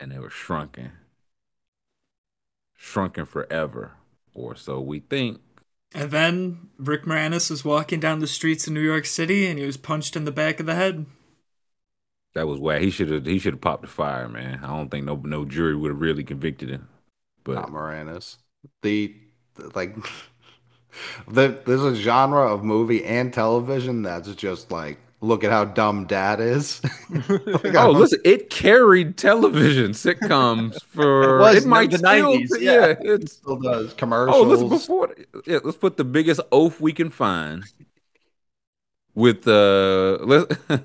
[0.00, 0.90] and they were shrunken,
[2.74, 3.92] shrunken forever,
[4.34, 5.40] or so we think.
[5.94, 9.64] And then Rick Moranis was walking down the streets of New York City and he
[9.64, 11.06] was punched in the back of the head.
[12.36, 14.60] That was why he should have he should have popped the fire, man.
[14.62, 16.86] I don't think no no jury would have really convicted him.
[17.44, 18.36] But not Moranis.
[18.82, 19.16] The,
[19.54, 19.96] the like
[21.28, 26.04] the, there's a genre of movie and television that's just like look at how dumb
[26.04, 26.82] dad is.
[27.28, 32.48] Like, oh, listen, it carried television sitcoms for It was it might the still, 90s,
[32.60, 32.72] yeah.
[32.88, 32.94] yeah.
[33.00, 34.36] it's still does commercials.
[34.36, 35.14] oh, let's before
[35.46, 37.64] yeah, let's put the biggest oath we can find
[39.14, 40.84] with uh let,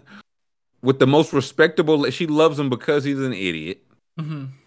[0.82, 2.10] with the most respectable.
[2.12, 3.84] She loves him because he's an idiot.
[4.18, 4.62] hmm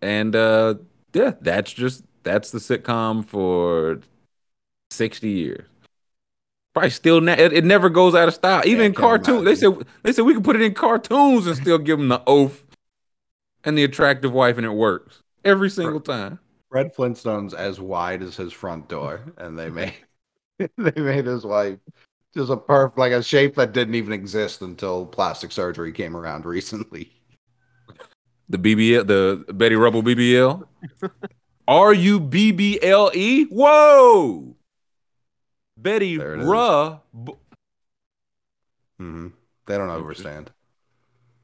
[0.00, 0.74] And uh
[1.14, 4.00] yeah, that's just that's the sitcom for
[4.90, 5.66] 60 years.
[6.72, 8.62] Probably still ne- it, it never goes out of style.
[8.64, 9.72] Even Yeah, in cartoons, they said
[10.02, 12.64] they said we could put it in cartoons and still give them the oath
[13.64, 16.38] and the attractive wife and it works every single time.
[16.70, 19.94] Fred Flintstone's as wide as his front door, and they made
[20.78, 21.78] they made his wife
[22.34, 26.44] just a perfect like a shape that didn't even exist until plastic surgery came around
[26.56, 27.12] recently.
[28.48, 30.66] The BBL, the Betty Rubble BBL.
[31.68, 33.14] Are you BBLE?
[33.14, 33.44] E?
[33.44, 34.56] Whoa!
[35.76, 36.46] Betty There it is.
[36.46, 36.98] Ruh.
[38.98, 39.28] hmm
[39.66, 40.50] They don't understand.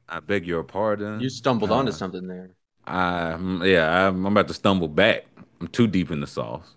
[0.07, 1.21] I beg your pardon.
[1.21, 2.51] You stumbled Uh, onto something there.
[2.85, 5.25] I mm, yeah, I'm, I'm about to stumble back.
[5.61, 6.75] I'm too deep in the sauce.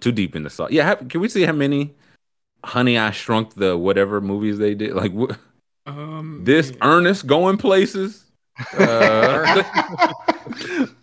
[0.00, 0.70] Too deep in the sauce.
[0.70, 1.94] Yeah, have, can we see how many
[2.64, 4.94] Honey I Shrunk the whatever movies they did?
[4.94, 5.34] Like wh-
[5.86, 6.76] Um, this yeah.
[6.82, 8.24] Ernest going places.
[8.78, 9.62] Uh,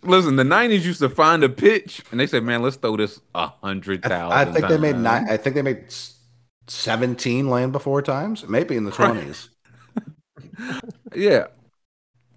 [0.03, 3.19] listen, the '90s used to find a pitch, and they said, "Man, let's throw this
[3.33, 5.27] a hundred I, thousand." I think they made nine.
[5.29, 5.85] I think they made
[6.67, 9.49] seventeen Land Before Times, maybe in the twenties.
[11.15, 11.47] Yeah,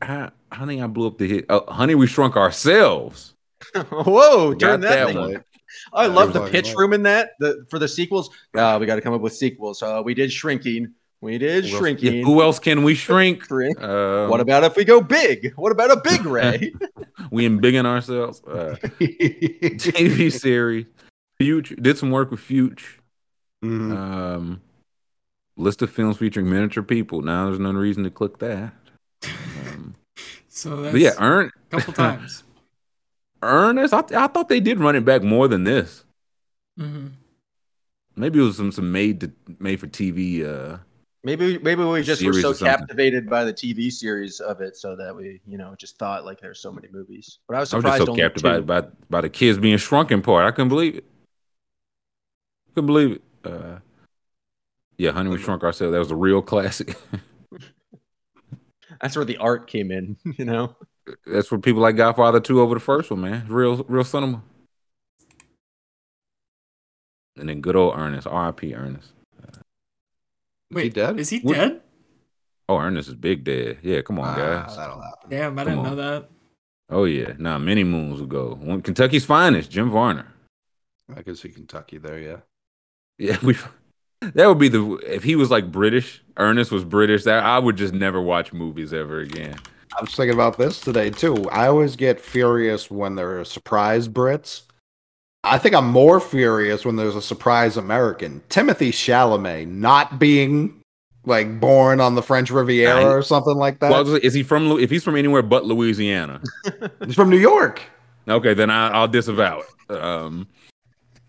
[0.02, 1.46] Ha- honey, I blew up the hit.
[1.48, 3.34] Uh, honey, we shrunk ourselves.
[3.90, 5.18] Whoa, turn that, that thing.
[5.18, 5.44] one.
[5.92, 6.76] I love the pitch right.
[6.76, 7.30] room in that.
[7.38, 8.30] The for the sequels.
[8.54, 9.82] Uh, we got to come up with sequels.
[9.82, 10.94] Uh, we did shrinking.
[11.20, 12.14] We did Who else- shrinking.
[12.16, 13.44] yeah, who else can we shrink?
[13.48, 13.80] Shrink.
[13.80, 15.52] Um, What about if we go big?
[15.54, 16.72] What about a big ray?
[17.30, 18.42] we embiggen ourselves?
[18.44, 20.86] Uh, TV series.
[21.38, 22.96] Future did some work with Future.
[23.64, 23.96] Mhm.
[23.96, 24.60] Um,
[25.56, 27.22] list of films featuring miniature people.
[27.22, 28.72] Now there's no reason to click that.
[29.68, 29.94] Um,
[30.48, 31.50] So that's yeah, Ern.
[31.72, 32.42] a couple times.
[33.42, 36.04] Ernest, I, I thought they did run it back more than this.
[36.76, 37.08] hmm
[38.14, 40.44] Maybe it was some some made to made for TV.
[40.44, 40.78] Uh,
[41.24, 45.14] Maybe maybe we just were so captivated by the TV series of it, so that
[45.14, 47.38] we you know just thought like there's so many movies.
[47.46, 47.86] But I was surprised.
[47.86, 48.66] I was just so captivated two.
[48.66, 50.44] by by the kids being shrunken part.
[50.44, 51.04] I couldn't believe it.
[52.74, 53.22] Couldn't believe it.
[53.44, 53.78] Uh,
[54.98, 55.92] yeah, Honey, we shrunk ourselves.
[55.92, 56.96] That was a real classic.
[59.00, 60.16] That's where the art came in.
[60.38, 60.76] You know,
[61.26, 63.46] That's what people like Godfather two over the first one, man.
[63.48, 64.42] Real real cinema.
[67.38, 68.74] And then good old Ernest, R.I.P.
[68.74, 69.12] Ernest.
[70.70, 71.18] Wait, dead?
[71.18, 71.80] Is he What- dead?
[72.68, 73.78] Oh, Ernest is big dead.
[73.82, 74.76] Yeah, come on, Ah, guys.
[74.76, 75.28] that'll happen.
[75.30, 75.96] Damn, I Come didn't on.
[75.96, 76.30] know that.
[76.88, 78.56] Oh yeah, nah, many moons ago.
[78.60, 80.22] One Kentucky's finest, Jim Varney.
[81.14, 82.36] I can see Kentucky there, yeah.
[83.18, 83.56] Yeah, we.
[84.20, 86.22] That would be the if he was like British.
[86.36, 87.24] Ernest was British.
[87.24, 89.56] That I would just never watch movies ever again.
[89.96, 91.48] I was thinking about this today too.
[91.50, 94.62] I always get furious when there are surprise Brits.
[95.44, 98.42] I think I'm more furious when there's a surprise American.
[98.48, 100.80] Timothée Chalamet not being
[101.24, 103.90] like born on the French Riviera Nah, or something like that.
[103.90, 104.68] Well, I was like, is he from?
[104.68, 106.40] Lu- If he's from anywhere but Louisiana,
[107.04, 107.82] He's from New York.
[108.28, 109.94] okay, then I, I'll disavow it.
[109.94, 110.48] Um,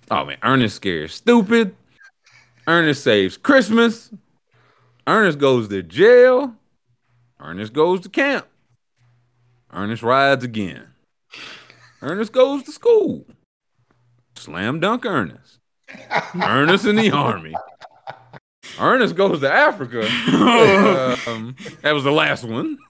[0.10, 1.76] oh man, Ernest scares stupid.
[2.67, 4.12] Ernest saves Christmas.
[5.06, 6.56] Ernest goes to jail.
[7.39, 8.45] Ernest goes to camp.
[9.74, 10.88] Ernest rides again.
[12.02, 13.26] Ernest goes to school.
[14.36, 15.60] Slam dunk Ernest.
[16.36, 17.54] Ernest in the army.
[18.80, 20.08] Ernest goes to Africa.
[21.26, 22.78] Um, that was the last one.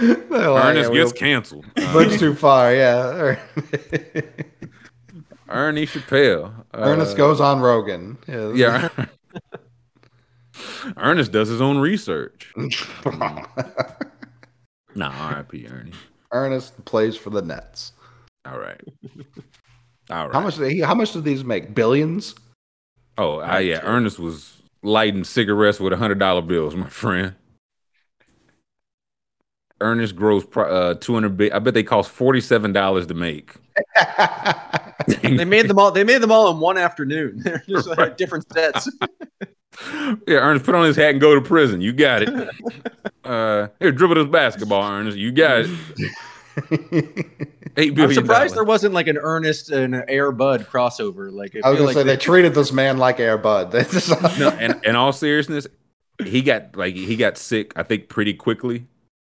[0.00, 1.66] Ernest gets canceled.
[1.92, 3.36] Much too far, yeah.
[5.48, 6.52] Ernie Chappelle.
[6.74, 8.18] Uh, Ernest goes on Rogan.
[8.26, 8.52] Yeah.
[8.54, 8.88] Yeah.
[10.96, 12.52] Ernest does his own research.
[14.94, 15.92] Nah, RIP Ernie.
[16.32, 17.92] Ernest plays for the Nets.
[18.44, 18.80] All right.
[20.10, 20.32] All right.
[20.32, 20.56] How much?
[20.56, 21.74] Did he, how much did these make?
[21.74, 22.34] Billions.
[23.18, 23.80] Oh, uh, yeah.
[23.82, 27.34] Ernest was lighting cigarettes with a hundred dollar bills, my friend.
[29.82, 31.36] Ernest grows uh, two hundred.
[31.36, 33.54] Bi- I bet they cost forty seven dollars to make.
[35.22, 35.90] they made them all.
[35.90, 37.40] They made them all in one afternoon.
[37.44, 38.88] They're just like different sets.
[40.28, 41.80] Yeah, Ernest, put on his hat and go to prison.
[41.80, 42.28] You got it.
[43.24, 45.16] Uh, here, dribble this basketball, Ernest.
[45.16, 45.70] You got it.
[47.78, 48.12] Eight I'm billion.
[48.12, 51.32] surprised there wasn't like an Ernest and an Air Bud crossover.
[51.32, 53.72] Like I was gonna like say they treated this man like Air Bud.
[54.38, 55.66] No, and in all seriousness,
[56.22, 57.72] he got like he got sick.
[57.74, 58.86] I think pretty quickly.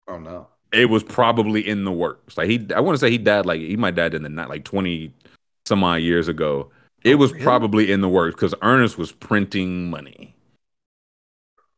[0.08, 0.48] Oh no.
[0.72, 2.36] It was probably in the works.
[2.36, 4.48] Like he, I want to say he died like he might died in the night
[4.48, 5.12] like twenty
[5.66, 6.70] some odd years ago.
[7.04, 10.34] It oh, was probably in the works because Ernest was printing money,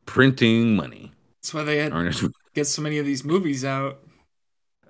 [0.06, 1.12] printing money.
[1.42, 4.00] That's why they had Ernest, get so many of these movies out.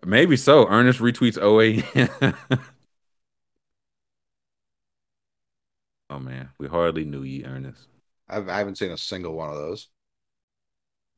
[0.04, 0.66] maybe so.
[0.68, 1.82] Ernest retweets OA.
[6.10, 7.88] oh man, we hardly knew ye, Ernest.
[8.28, 9.88] I've, I haven't seen a single one of those.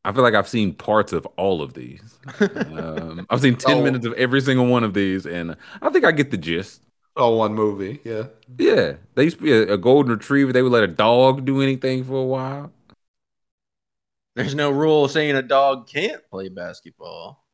[0.08, 2.00] I feel like I've seen parts of all of these.
[2.40, 3.82] Um, I've seen 10 Oh.
[3.82, 6.82] minutes of every single one of these, and I think I get the gist.
[7.14, 8.00] Oh, one movie.
[8.04, 8.24] Yeah.
[8.58, 8.94] Yeah.
[9.16, 10.52] They used to be a, a golden retriever.
[10.52, 12.72] They would let a dog do anything for a while.
[14.34, 17.44] there's no rule saying a dog can't play basketball.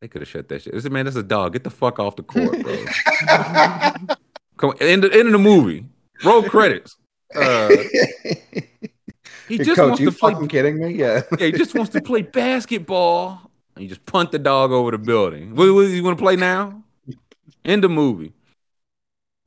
[0.00, 0.72] They could have shut that shit.
[0.72, 1.52] They said, man, that's a dog.
[1.52, 2.84] Get the fuck off the court, bro.
[4.56, 4.76] Come on.
[4.80, 5.84] End, the- end of the movie.
[6.24, 6.96] Roll credits.
[7.36, 7.68] Uh,
[9.50, 10.32] he just Coach, wants you to play.
[10.32, 10.94] fucking kidding me?
[10.94, 11.22] Yeah.
[11.38, 13.50] Yeah, he just wants to play basketball.
[13.74, 15.54] And you just punt the dog over the building.
[15.54, 16.82] What, what you want to play now?
[17.64, 18.32] End the movie.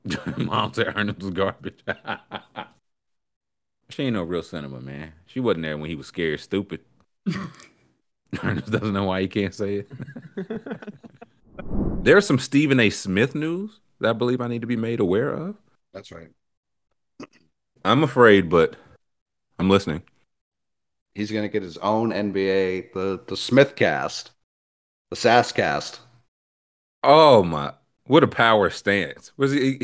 [0.38, 1.80] Mom said Ernest was garbage.
[3.90, 5.14] she ain't no real cinema, man.
[5.26, 6.82] She wasn't there when he was scared, stupid.
[8.44, 9.92] Ernest doesn't know why he can't say it.
[12.04, 12.90] There's some Stephen A.
[12.90, 15.56] Smith news that I believe I need to be made aware of.
[15.94, 16.30] That's right.
[17.86, 18.76] I'm afraid, but
[19.60, 20.04] I'm listening.
[21.16, 24.32] He's gonna get his own NBA, the the Smith cast,
[25.10, 26.00] the SAS cast.
[27.04, 27.74] Oh my!
[28.06, 29.32] What a power stance.
[29.38, 29.82] Was he?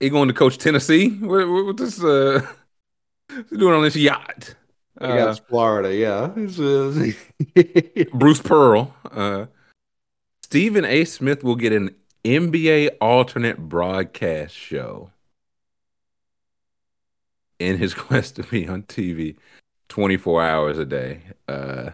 [0.00, 1.10] He going to coach Tennessee?
[1.10, 2.02] What, what, what this?
[2.02, 2.40] Uh,
[3.34, 4.56] what's he doing on this yacht?
[5.00, 6.30] Uh, Florida, yeah.
[6.34, 8.94] Uh, Bruce Pearl.
[9.10, 9.46] Uh,
[10.42, 11.04] Stephen A.
[11.04, 15.10] Smith will get an NBA alternate broadcast show
[17.66, 19.36] in his quest to be on TV
[19.88, 21.22] 24 hours a day.
[21.48, 21.90] Uh,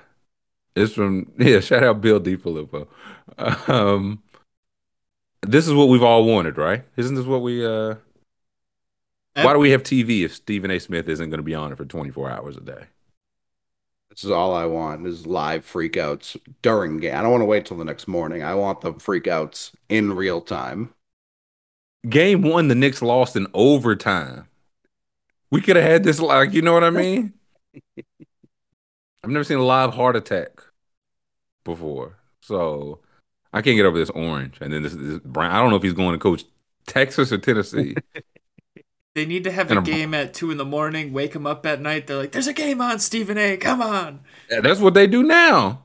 [0.77, 2.87] it's from, yeah, shout out Bill DiFilippo.
[3.69, 4.23] Um,
[5.43, 6.85] this is what we've all wanted, right?
[6.97, 7.97] Isn't this what we, uh,
[9.35, 10.81] why do we have TV if Stephen A.
[10.81, 12.85] Smith isn't going to be on it for 24 hours a day?
[14.11, 17.15] This is all I want is live freakouts during game.
[17.15, 18.43] I don't want to wait till the next morning.
[18.43, 20.93] I want the freakouts in real time.
[22.09, 24.49] Game one, the Knicks lost in overtime.
[25.51, 27.33] We could have had this like, you know what I mean?
[29.25, 30.61] I've never seen a live heart attack
[31.65, 33.01] before, so
[33.53, 34.59] I can't get over this orange.
[34.61, 35.51] And then this, this brown.
[35.53, 36.45] I don't know if he's going to coach
[36.87, 37.95] Texas or Tennessee.
[39.15, 41.13] They need to have And a a- game at two in the morning.
[41.13, 42.07] Wake him up at night.
[42.07, 43.57] They're like, "There's a game on, Stephen A.
[43.57, 45.83] Come on." Yeah, that's what they do now.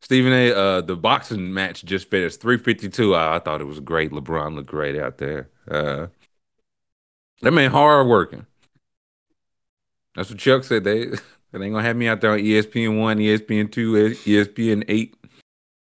[0.00, 0.50] Stephen A.
[0.54, 3.14] Uh, the boxing match just finished, three fifty two.
[3.14, 4.12] I, I thought it was great.
[4.12, 5.50] LeBron looked great out there.
[5.70, 6.06] Uh,
[7.42, 8.46] that man hard working.
[10.14, 10.84] That's what Chuck said.
[10.84, 11.06] They
[11.52, 15.16] they ain't gonna have me out there on ESPN one, ESPN two, ESPN eight,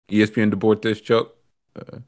[0.10, 1.04] ESPN Deportes.
[1.04, 1.34] Chuck.
[1.76, 2.00] Uh,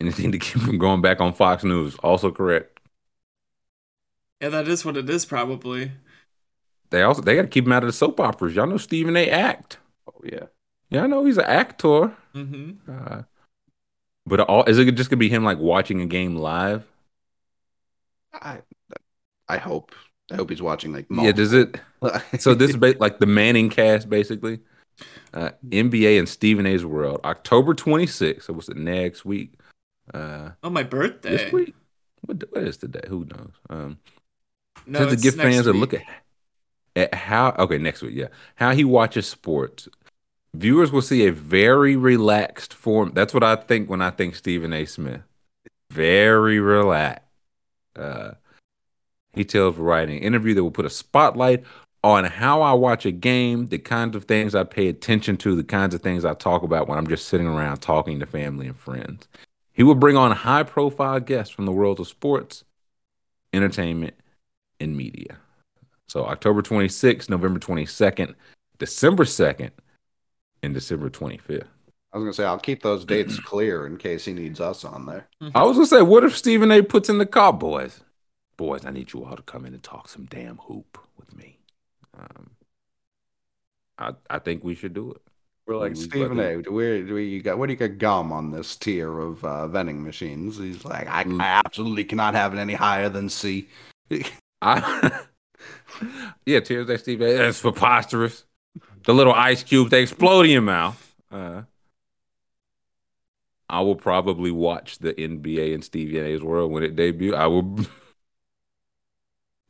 [0.00, 1.96] anything to keep from going back on Fox News.
[1.96, 2.80] Also correct.
[4.40, 5.92] Yeah, that is what it is, probably.
[6.90, 8.54] They also they got to keep him out of the soap operas.
[8.54, 9.30] Y'all know Stephen A.
[9.30, 9.78] act.
[10.06, 10.46] Oh yeah.
[10.90, 12.14] Yeah, I know he's an actor.
[12.34, 12.90] Mm-hmm.
[12.90, 13.22] Uh,
[14.26, 16.84] but all is it just gonna be him like watching a game live?
[18.34, 18.58] I
[19.48, 19.94] I hope
[20.30, 21.78] I hope he's watching like Yeah, does it?
[22.38, 24.60] So this is ba- like the Manning cast, basically.
[25.34, 28.42] Uh, NBA and Stephen A's World, October 26th.
[28.44, 29.54] So what's the next week?
[30.12, 31.30] Uh, Oh, my birthday.
[31.30, 31.74] this week?
[32.22, 33.00] What, what is today?
[33.08, 33.52] Who knows?
[33.70, 33.98] Um,
[34.86, 36.02] No, says to give next fans a look at
[36.94, 39.88] at how okay next week, yeah, how he watches sports.
[40.54, 43.12] Viewers will see a very relaxed form.
[43.14, 44.84] That's what I think when I think Stephen A.
[44.84, 45.22] Smith.
[45.90, 47.26] Very relaxed.
[47.96, 48.32] Uh,
[49.32, 51.64] he tells Variety an interview that will put a spotlight
[52.04, 55.64] on how I watch a game, the kinds of things I pay attention to, the
[55.64, 58.76] kinds of things I talk about when I'm just sitting around talking to family and
[58.76, 59.28] friends.
[59.72, 62.64] He will bring on high profile guests from the world of sports,
[63.52, 64.14] entertainment,
[64.80, 65.38] and media.
[66.08, 68.34] So October 26th, November 22nd,
[68.78, 69.70] December 2nd,
[70.62, 71.66] and December 25th.
[72.12, 75.06] I was gonna say I'll keep those dates clear in case he needs us on
[75.06, 75.28] there.
[75.40, 75.56] Mm-hmm.
[75.56, 77.52] I was gonna say, what if Stephen A puts in the call,
[78.56, 78.84] boys?
[78.84, 81.58] I need you all to come in and talk some damn hoop with me.
[82.18, 82.50] Um,
[83.98, 85.22] I I think we should do it.
[85.66, 86.62] We're like We- Stephen A.
[86.62, 90.02] Do do you got what do you got gum on this tier of uh, vending
[90.02, 90.58] machines?
[90.58, 93.68] He's like, I, I absolutely cannot have it any higher than C.
[94.62, 95.22] I
[96.46, 97.20] yeah, Tuesday, Steve.
[97.22, 97.36] A.
[97.36, 98.44] That's preposterous.
[99.04, 101.14] The little ice cubes they explode in your mouth.
[101.30, 101.62] Uh,
[103.68, 107.36] I will probably watch the NBA and Stevie A's World when it debuts.
[107.36, 107.78] I will.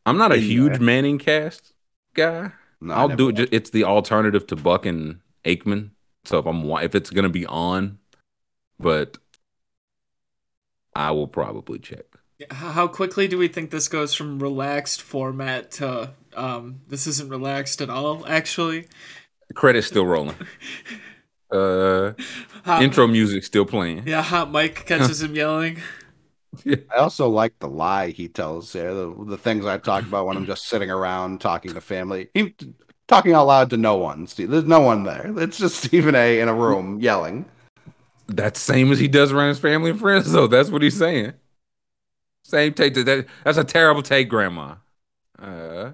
[0.07, 0.47] I'm not a Yeah.
[0.47, 1.73] huge Manning cast
[2.15, 2.53] guy.
[2.81, 3.37] No, I I'll do it.
[3.37, 5.91] Just, it's the alternative to Buck and Aikman.
[6.25, 7.99] So if I'm if it's gonna be on,
[8.79, 9.19] but
[10.95, 12.05] I will probably check.
[12.51, 17.81] How quickly do we think this goes from relaxed format to um this isn't relaxed
[17.81, 18.89] at all actually?
[19.49, 20.37] The credit's still rolling.
[21.51, 22.15] Uh,
[22.65, 24.05] Hot, intro music still playing.
[24.07, 25.83] Yeah, hot mic catches him yelling.
[26.67, 28.95] I also like the lie he tells there.
[28.95, 32.29] The, the things I talk about when I'm just sitting around talking to family.
[32.35, 32.55] He
[33.09, 34.27] talking out loud to no one.
[34.27, 34.51] Steve.
[34.51, 35.33] There's no one there.
[35.39, 36.41] It's just Stephen A.
[36.41, 37.47] in a room yelling.
[38.27, 40.47] That's same as he does around his family and friends, though.
[40.47, 41.35] That's what he's saying.
[42.45, 42.95] Same take.
[42.95, 44.77] That that's a terrible take, Grandma.
[45.39, 45.93] Uh,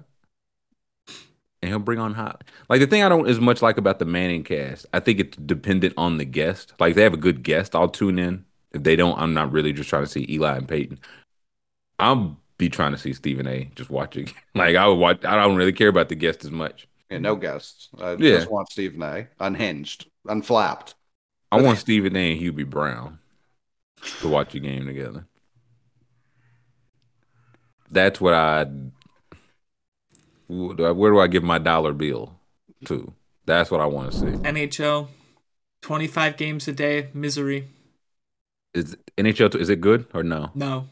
[1.61, 2.43] and he'll bring on hot.
[2.69, 4.85] Like the thing I don't as much like about the Manning cast.
[4.93, 6.73] I think it's dependent on the guest.
[6.79, 8.45] Like if they have a good guest, I'll tune in.
[8.71, 10.99] If they don't, I'm not really just trying to see Eli and Peyton.
[11.97, 13.71] I'll be trying to see Stephen A.
[13.75, 14.29] Just watching.
[14.55, 15.23] Like I would watch.
[15.25, 16.87] I don't really care about the guest as much.
[17.09, 17.89] Yeah, no guests.
[17.99, 18.37] I Yeah.
[18.37, 19.27] just want Stephen A.
[19.39, 20.95] unhinged, unflapped.
[21.51, 22.31] I want Stephen A.
[22.33, 23.19] and Hubie Brown
[24.21, 25.25] to watch a game together.
[27.91, 28.65] That's what I.
[30.47, 32.35] Where do I give my dollar bill
[32.85, 33.13] to?
[33.45, 34.25] That's what I want to see.
[34.25, 35.09] NHL,
[35.81, 37.67] 25 games a day, misery.
[38.73, 39.55] Is NHL?
[39.55, 40.51] Is it good or no?
[40.53, 40.87] No.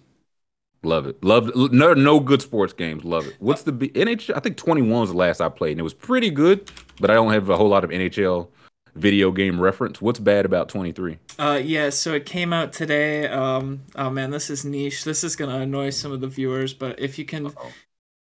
[0.83, 1.23] Love it.
[1.23, 1.55] Love it.
[1.71, 3.03] No, no good sports games.
[3.03, 3.35] Love it.
[3.39, 4.35] What's the B- NHL?
[4.35, 6.71] I think 21 was the last I played, and it was pretty good.
[6.99, 8.47] But I don't have a whole lot of NHL
[8.95, 10.01] video game reference.
[10.01, 11.17] What's bad about 23?
[11.37, 13.27] Uh, yeah, so it came out today.
[13.27, 15.03] Um, oh man, this is niche.
[15.03, 17.51] This is gonna annoy some of the viewers, but if you can,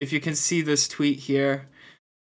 [0.00, 1.68] if you can see this tweet here,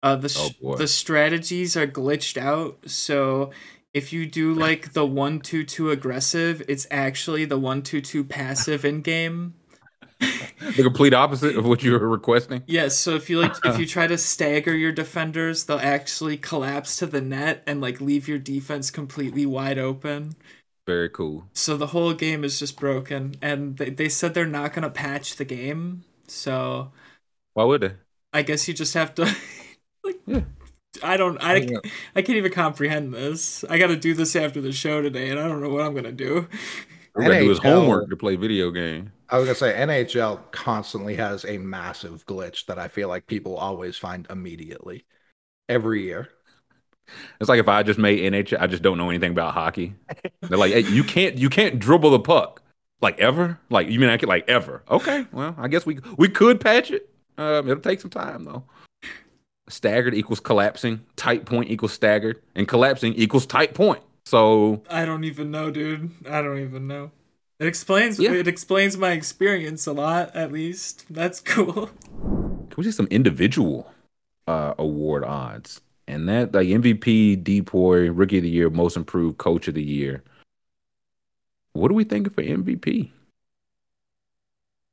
[0.02, 2.78] uh, the Oh, the strategies are glitched out.
[2.86, 3.50] So
[3.96, 8.24] if you do like the one two two aggressive, it's actually the one two two
[8.24, 9.54] passive in game.
[10.20, 12.62] The complete opposite of what you were requesting.
[12.66, 16.98] Yes, so if you like if you try to stagger your defenders, they'll actually collapse
[16.98, 20.36] to the net and like leave your defense completely wide open.
[20.86, 21.46] Very cool.
[21.54, 24.90] So the whole game is just broken and they, they said they're not going to
[24.90, 26.04] patch the game.
[26.26, 26.92] So
[27.54, 27.92] Why would they?
[28.34, 29.22] I guess you just have to
[30.04, 30.42] like Yeah.
[31.02, 31.38] I don't.
[31.40, 31.66] I,
[32.14, 33.64] I can't even comprehend this.
[33.64, 35.94] I got to do this after the show today, and I don't know what I'm
[35.94, 36.48] gonna do.
[37.14, 39.12] We're gonna do his homework to play video game.
[39.28, 43.56] I was gonna say NHL constantly has a massive glitch that I feel like people
[43.56, 45.04] always find immediately
[45.68, 46.28] every year.
[47.40, 49.94] It's like if I just made NHL, I just don't know anything about hockey.
[50.42, 52.62] They're like, hey, you can't you can't dribble the puck
[53.00, 53.58] like ever.
[53.70, 54.82] Like you mean I could like ever?
[54.90, 57.08] Okay, well I guess we we could patch it.
[57.38, 58.64] Um, it'll take some time though.
[59.68, 61.04] Staggered equals collapsing.
[61.16, 64.02] Tight point equals staggered, and collapsing equals tight point.
[64.24, 66.10] So I don't even know, dude.
[66.28, 67.10] I don't even know.
[67.58, 68.18] It explains.
[68.18, 68.32] Yeah.
[68.32, 71.06] It explains my experience a lot, at least.
[71.10, 71.90] That's cool.
[72.10, 73.92] can we see some individual
[74.46, 75.80] uh award odds?
[76.08, 80.22] And that like MVP, DPOY, Rookie of the Year, Most Improved, Coach of the Year.
[81.72, 83.10] What are we thinking for MVP?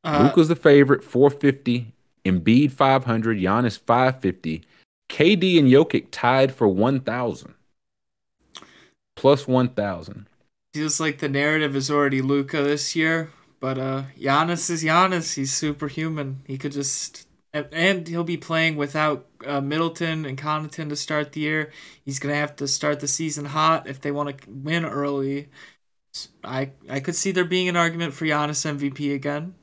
[0.03, 1.93] Uh, Luka's the favorite, 450.
[2.25, 4.63] Embiid 500, Giannis 550.
[5.09, 7.53] KD and Jokic tied for 1,000.
[9.15, 10.27] Plus 1,000.
[10.73, 15.35] feels like the narrative is already Luka this year, but uh, Giannis is Giannis.
[15.35, 16.41] He's superhuman.
[16.47, 17.27] He could just.
[17.53, 21.71] And, he'll be playing without uh, Middleton and Connaughton to start the year.
[22.03, 25.49] He's gonna have to start the season hot if they want to win early.
[26.43, 29.53] I I could see there being an argument for Giannis MVP again.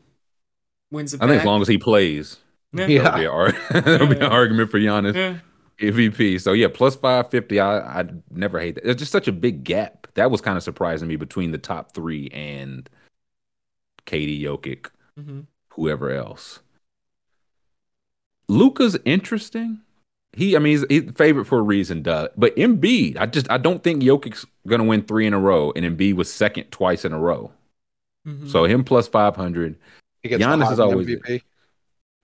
[0.92, 2.38] Wins it I think as long as he plays,
[2.72, 3.02] Yeah.
[3.02, 5.38] that'll be, an ar- there'll be an argument for Giannis Yeah.
[5.80, 6.40] MVP.
[6.40, 7.58] So yeah, plus 550.
[7.60, 8.88] I I never hate that.
[8.88, 10.06] It's just such a big gap.
[10.14, 12.88] That was kind of surprising me between the top three and
[14.06, 14.86] KD Jokic,
[15.18, 15.46] Mhm.
[15.70, 16.60] whoever else.
[18.48, 19.80] Luka's interesting.
[20.32, 22.28] He, I mean, he's, he's favorite for a reason, duh.
[22.36, 25.84] But Embiid, I just, I don't think Jokic's gonna win three in a row, and
[25.84, 27.52] Embiid was second twice in a row.
[28.26, 28.48] Mhm.
[28.48, 29.76] So him plus five hundred.
[30.22, 31.42] He Giannis the is always MVP.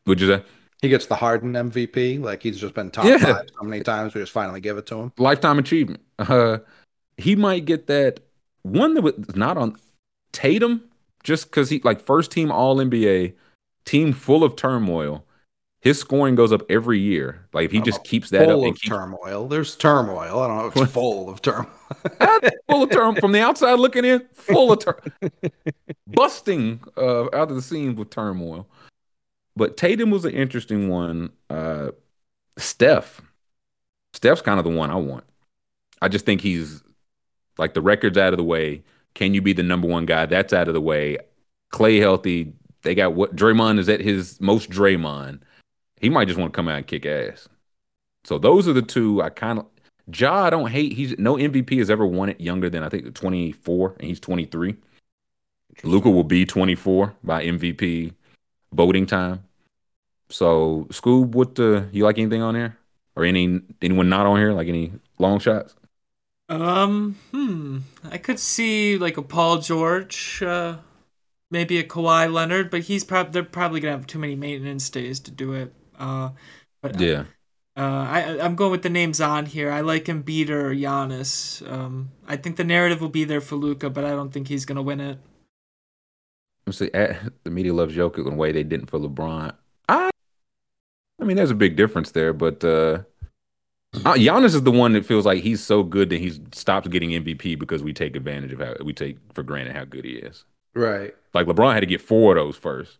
[0.06, 0.42] Would you say
[0.82, 2.20] He gets the Harden MVP.
[2.20, 3.18] Like he's just been top Yeah.
[3.18, 4.14] five so many times.
[4.14, 5.12] We just finally give it to him.
[5.18, 6.00] lifetime achievement?
[6.18, 6.58] Uh,
[7.16, 8.20] he might get that
[8.62, 9.76] one that was not on
[10.32, 10.82] Tatum,
[11.24, 13.34] just because he like first team All NBA,
[13.84, 15.24] team full of turmoil.
[15.80, 17.46] His scoring goes up every year.
[17.52, 19.46] Like if he just keeps that up full and of keeps turmoil.
[19.46, 20.40] There's turmoil.
[20.40, 21.70] I don't know if it's full of turmoil.
[22.68, 25.00] full of turmoil from the outside looking in, full of tur-
[26.08, 28.66] busting uh, out of the seams with turmoil.
[29.56, 31.30] But Tatum was an interesting one.
[31.48, 31.90] Uh,
[32.58, 33.22] Steph,
[34.12, 35.24] Steph's kind of the one I want.
[36.02, 36.82] I just think he's
[37.58, 38.82] like the record's out of the way.
[39.14, 40.26] Can you be the number one guy?
[40.26, 41.18] That's out of the way.
[41.72, 42.52] Klay healthy.
[42.82, 45.40] They got what Draymond is at his most Draymond.
[46.00, 47.48] He might just want to come out and kick ass.
[48.24, 49.66] So those are the two I kind of
[50.14, 50.92] Ja, I don't hate.
[50.92, 54.76] He's no MVP has ever won it younger than I think 24, and he's 23.
[55.82, 58.14] Luka will be 24 by MVP
[58.72, 59.42] voting time.
[60.28, 62.76] So, Scoob, what uh, you like anything on here,
[63.14, 64.52] or any anyone not on here?
[64.52, 65.74] Like any long shots?
[66.48, 67.78] Um, hmm.
[68.04, 70.78] I could see like a Paul George, uh,
[71.50, 75.20] maybe a Kawhi Leonard, but he's probably they're probably gonna have too many maintenance days
[75.20, 75.72] to do it.
[75.98, 76.30] Uh,
[76.82, 77.24] but Yeah,
[77.76, 79.70] uh, I I'm going with the names on here.
[79.70, 81.68] I like Embiid or Giannis.
[81.70, 84.64] Um, I think the narrative will be there for Luka, but I don't think he's
[84.64, 85.18] gonna win it.
[86.66, 86.90] let's see.
[87.44, 89.54] The media loves Jokic in the way they didn't for LeBron.
[89.88, 90.10] I,
[91.20, 93.00] I mean, there's a big difference there, but uh,
[94.04, 97.10] uh, Giannis is the one that feels like he's so good that he's stopped getting
[97.10, 100.44] MVP because we take advantage of how we take for granted how good he is.
[100.74, 101.14] Right.
[101.32, 102.98] Like LeBron had to get four of those first.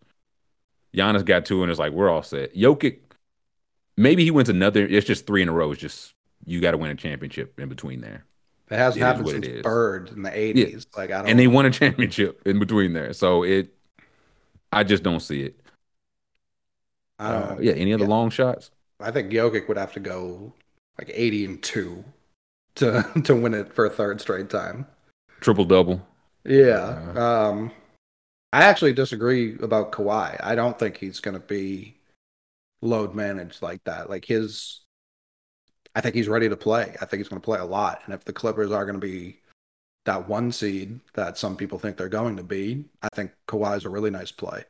[0.95, 2.55] Giannis got two, and it's like we're all set.
[2.55, 2.99] Jokic,
[3.97, 4.85] maybe he wins another.
[4.85, 5.71] It's just three in a row.
[5.71, 6.15] It's just
[6.45, 8.25] you got to win a championship in between there,
[8.71, 9.61] It hasn't It happened since.
[9.63, 10.87] Bird in the 80s.
[10.95, 13.13] Like, I don't and they won a championship in between there.
[13.13, 13.73] So it,
[14.71, 15.59] I just don't see it.
[17.19, 18.71] I Uh, yeah, any of other long shots?
[18.99, 20.53] I think Jokic would have to go
[20.97, 22.03] like 80 and 2
[22.75, 24.87] to to win it for a third straight time.
[25.39, 26.05] Triple double.
[26.45, 27.13] Yeah.
[27.15, 27.71] Um
[28.53, 30.39] I actually disagree about Kawhi.
[30.41, 31.97] I don't think he's going to be
[32.81, 34.09] load managed like that.
[34.09, 34.81] Like his
[35.95, 36.95] I think he's ready to play.
[37.01, 38.01] I think he's going to play a lot.
[38.05, 39.39] And if the Clippers are going to be
[40.05, 43.89] that one seed that some people think they're going to be, I think Kawhi's a
[43.89, 44.63] really nice play,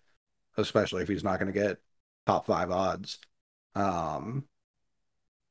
[0.58, 1.80] especially if he's not going to get
[2.28, 3.20] top 5 odds.
[3.76, 4.46] Um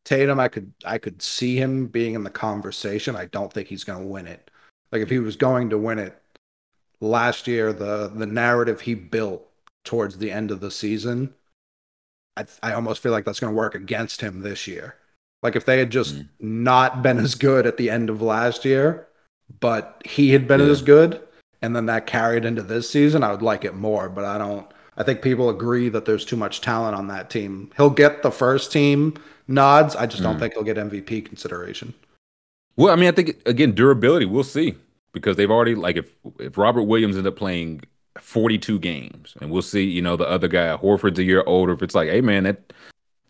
[0.05, 3.17] Tatum, I could I could see him being in the conversation.
[3.17, 4.51] I don't think he's going to win it.
[4.93, 6.17] Like if he was going to win it
[7.01, 9.45] last year, the the narrative he built
[9.85, 11.35] towards the end of the season,
[12.37, 14.97] I I almost feel like that's going to work against him this year.
[15.43, 19.09] Like if they had just not been as good at the end of last year,
[19.61, 20.67] but he had been Yeah.
[20.67, 21.21] as good,
[21.63, 24.09] and then that carried into this season, I would like it more.
[24.09, 24.69] But I don't.
[24.97, 27.71] I think people agree that there's too much talent on that team.
[27.77, 29.15] He'll get the first team
[29.47, 29.95] nods.
[29.95, 30.41] I just don't Mm.
[30.41, 31.95] think he'll get MVP consideration.
[32.77, 34.27] Well, I mean, I think again, durability.
[34.27, 34.75] We'll see
[35.13, 37.83] because they've already like if if Robert Williams ended up playing
[38.21, 39.85] 42 games, and we'll see.
[39.85, 41.73] You know, the other guy Horford's a year older.
[41.73, 42.73] If it's like, hey man, that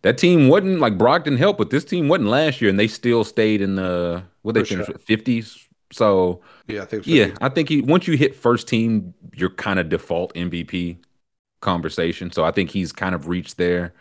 [0.02, 2.86] that team wasn't like Brock didn't help, but this team wasn't last year, and they
[2.88, 4.94] still stayed in the what they finished sure.
[4.94, 5.66] with 50s.
[5.92, 7.04] So Yeah, I think.
[7.04, 7.10] so.
[7.10, 10.96] yeah, I think he once you hit first team, you're kind of default MVP
[11.66, 12.30] conversation.
[12.30, 13.92] So I think he's kind of reached there.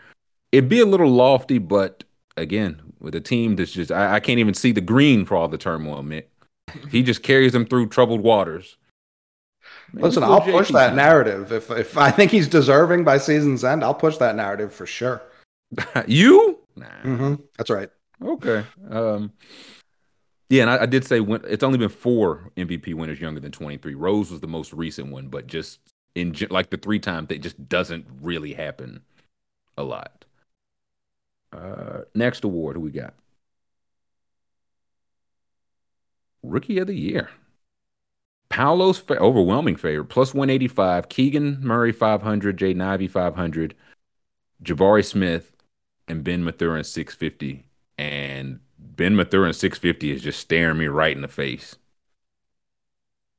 [0.52, 2.04] It'd be a little lofty, but
[2.38, 5.48] again, with a team that's just I, I can't even see the green for all
[5.48, 6.26] the turmoil, Mick.
[6.92, 8.78] He just carries them through troubled waters.
[9.94, 10.96] Listen, I'll push that time.
[10.96, 11.52] narrative.
[11.52, 15.24] If if I think he's deserving by season's end, I'll push that narrative for sure.
[16.08, 16.60] you?
[16.76, 17.02] Nah.
[17.02, 17.90] hmm That's right.
[18.24, 18.64] Okay.
[18.90, 19.34] Um,
[20.50, 23.52] yeah, and I, I did say when, it's only been four MVP winners younger than
[23.52, 23.96] 23.
[23.96, 25.80] Rose was the most recent one, but just
[26.16, 29.02] in like the three times, it just doesn't really happen
[29.78, 30.26] a lot.
[31.52, 33.14] Uh, next award, who we got?
[36.42, 37.30] Rookie of the Year.
[38.50, 41.10] Paolo's fa- overwhelming favorite, plus 185.
[41.10, 43.76] Keegan Murray 500, Jay Nivey 500,
[44.64, 45.52] Jabari Smith,
[46.08, 47.66] and Ben Mathurin 650.
[47.98, 51.76] And Ben Mathurin 650 is just staring me right in the face.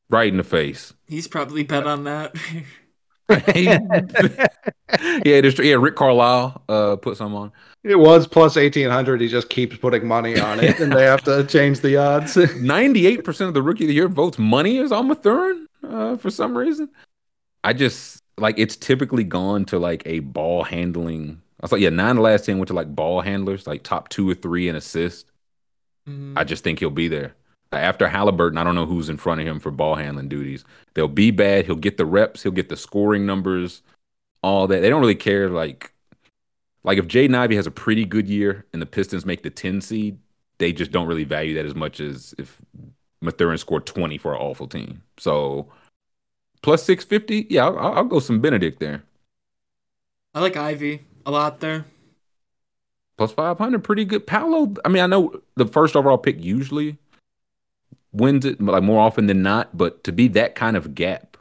[0.08, 0.92] Right in the face.
[1.06, 2.34] He's probably bet on that.
[3.56, 3.80] yeah,
[5.40, 7.50] there's, yeah, Rick Carlisle uh, put some on.
[7.82, 9.20] It was plus eighteen hundred.
[9.20, 12.36] He just keeps putting money on it, and they have to change the odds.
[12.36, 16.56] 98% of the rookie of the year votes money is on Mathurin uh, for some
[16.56, 16.88] reason.
[17.64, 21.42] I just like it's typically gone to like a ball handling.
[21.60, 23.82] I was like, yeah, nine of the last 10 went to like ball handlers, like
[23.82, 25.26] top two or three in assist.
[26.36, 27.34] I just think he'll be there.
[27.72, 30.64] After Halliburton, I don't know who's in front of him for ball handling duties.
[30.94, 31.66] They'll be bad.
[31.66, 32.42] He'll get the reps.
[32.42, 33.82] He'll get the scoring numbers,
[34.42, 34.80] all that.
[34.80, 35.50] They don't really care.
[35.50, 35.92] Like,
[36.84, 39.80] like if Jay Ivey has a pretty good year and the Pistons make the 10
[39.80, 40.18] seed,
[40.58, 42.60] they just don't really value that as much as if
[43.20, 45.02] Mathurin scored 20 for an awful team.
[45.18, 45.66] So
[46.62, 49.02] plus 650, yeah, I'll, I'll go some Bennedict there.
[50.34, 51.84] I like Ivey a lot there.
[53.16, 54.26] Plus 500, pretty good.
[54.26, 56.98] Paolo, I mean, I know the first overall pick usually
[58.16, 61.36] wins it, like more often than not, but to be that kind of gap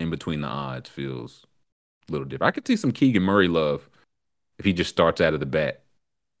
[0.00, 1.46] in between the odds feels
[2.08, 2.48] a little different.
[2.48, 3.88] I could see some Keegan Murray love
[4.58, 5.84] if he just starts out of the bat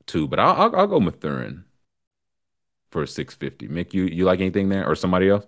[0.06, 1.64] too, but I'll, I'll, I'll go Mathurin
[2.90, 3.68] for a 650.
[3.68, 5.46] Mick, you, you like anything there or somebody else?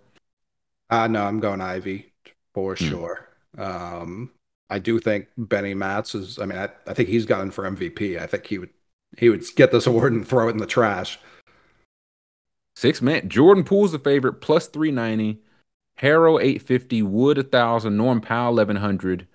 [0.88, 2.12] Uh no, I'm going Ivey
[2.54, 2.94] for Hmm.
[2.94, 3.28] sure.
[3.56, 4.32] Um,
[4.68, 6.38] I do think Benny Matz is.
[6.38, 8.18] I mean, I, I think he's gone for MVP.
[8.18, 8.70] I think he would
[9.18, 11.18] he would get this award and throw it in the trash.
[12.80, 13.28] Six man.
[13.28, 15.38] Jordan Poole's the favorite, plus 390.
[16.00, 17.02] Herro 850.
[17.02, 17.94] Wood 1,000.
[17.94, 19.28] Norm Powell 1,100.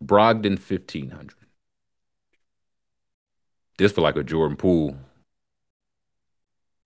[0.00, 1.34] Brogdon 1,500.
[3.76, 4.96] This for like a Jordan Poole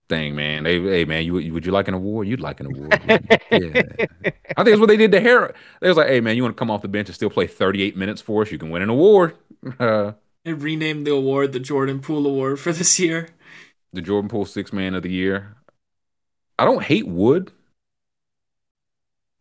[0.09, 0.64] thing, man.
[0.64, 2.28] Hey, hey man, you, would you like an award?
[2.28, 2.99] You'd like an award.
[3.51, 3.82] yeah.
[4.57, 5.53] I think it's what they did to Herro.
[5.82, 7.47] They was like, hey man, you want to come off the bench and still play
[7.47, 8.51] 38 minutes for us?
[8.51, 9.37] You can win an award.
[9.78, 10.12] Uh,
[10.45, 13.28] They renamed the award the Jordan Poole Award for this year.
[13.93, 15.57] the Jordan Poole six man of the year.
[16.59, 17.52] I don't hate Wood.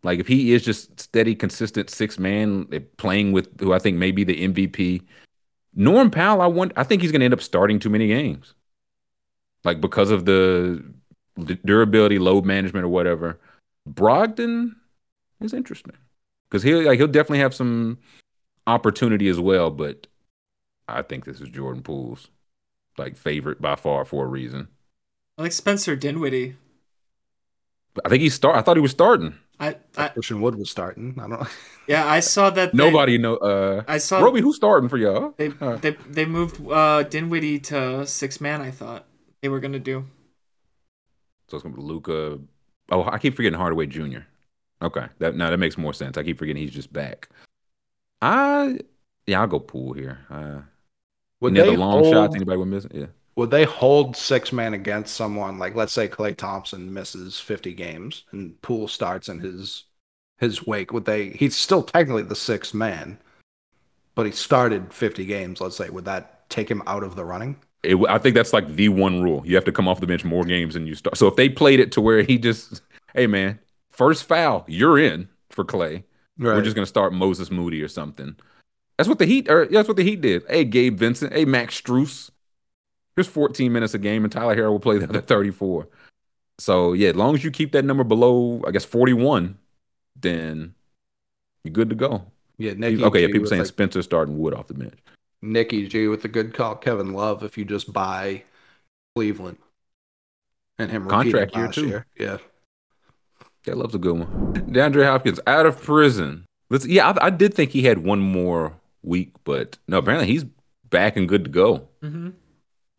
[0.04, 3.98] Like if he is just steady, consistent six man eh, playing with who I think
[3.98, 5.04] may be the MVP.
[5.76, 6.74] Norm Powell, I want.
[6.76, 8.54] I think he's going to end up starting too many games,
[9.64, 10.84] like because of the
[11.66, 13.40] durability, load management, or whatever.
[13.90, 14.76] Brogdon
[15.42, 15.96] is interesting
[16.50, 17.98] because he'll like he'll definitely have some
[18.68, 20.08] opportunity as well, but
[20.88, 22.30] I think this is Jordan Poole's
[22.98, 24.68] like favorite by far for a reason.
[25.38, 26.56] I like Spencer Dinwiddie.
[28.06, 28.56] I think he start.
[28.56, 29.36] I thought he was starting.
[29.60, 31.14] I, I Christian Wood was starting.
[31.20, 31.48] I don't know.
[31.88, 32.72] yeah, I saw that.
[32.72, 33.36] they- Nobody know.
[33.38, 35.34] Uh, I saw Roby, who's starting for y'all?
[35.38, 38.62] They Uh, they they moved uh Dinwiddie to six man.
[38.62, 39.06] I thought
[39.42, 40.06] they were gonna do.
[41.50, 42.40] so it's gonna be Luka.
[42.92, 44.20] Oh, I keep forgetting Hardaway Jr.
[44.82, 46.18] Okay, that no, that makes more sense.
[46.18, 47.30] I keep forgetting he's just back.
[48.22, 48.80] I
[49.28, 50.26] yeah, I'll go Poole here.
[50.30, 50.62] Uh,
[51.42, 52.88] Would any other they long shots hold- anybody would miss?
[52.92, 53.06] Yeah.
[53.36, 58.26] Would they hold six man against someone like, let's say, Klay Thompson misses fifty games
[58.32, 59.86] and Poole starts in his
[60.38, 60.94] his wake?
[60.94, 61.30] Would they?
[61.30, 63.18] He's still technically the sixth man,
[64.14, 65.60] but he started fifty games.
[65.60, 67.56] Let's say, would that take him out of the running?
[67.82, 69.42] It, I think that's like the one rule.
[69.46, 71.18] You have to come off the bench more games than you start.
[71.18, 72.82] So if they played it to where he just,
[73.16, 73.60] hey man,
[73.90, 76.04] first foul, you're in for Klay.
[76.38, 78.36] We're just gonna start Moses Moody or something.
[78.98, 79.50] That's what the Heat.
[79.50, 80.44] Or that's what the Heat did.
[80.48, 81.34] Hey, Gabe Vincent.
[81.34, 82.30] Hey, Max Strus.
[83.16, 85.88] Here's 14 minutes a game, and Tyler Herro will play the other 34.
[86.60, 89.58] So yeah, as long as you keep that number below, I guess 41,
[90.20, 90.74] then
[91.64, 92.26] you're good to go.
[92.58, 93.02] Yeah, Nick.
[93.02, 94.98] okay, yeah, people saying like- Spencer starting Wood off the bench.
[95.42, 97.44] Nikki G with a good call, Kevin Love.
[97.44, 98.44] If you just buy
[99.16, 99.58] Cleveland
[100.80, 101.88] and him repeating Contract year, too.
[101.88, 102.06] year.
[102.18, 102.38] yeah.
[103.66, 104.54] That loves a good one.
[104.54, 106.46] DeAndre Hopkins out of prison.
[106.70, 106.86] Let's.
[106.86, 109.98] Yeah, I, I did think he had one more week, but no.
[109.98, 110.46] Apparently, he's
[110.90, 111.88] back and good to go.
[112.02, 112.30] Mm-hmm.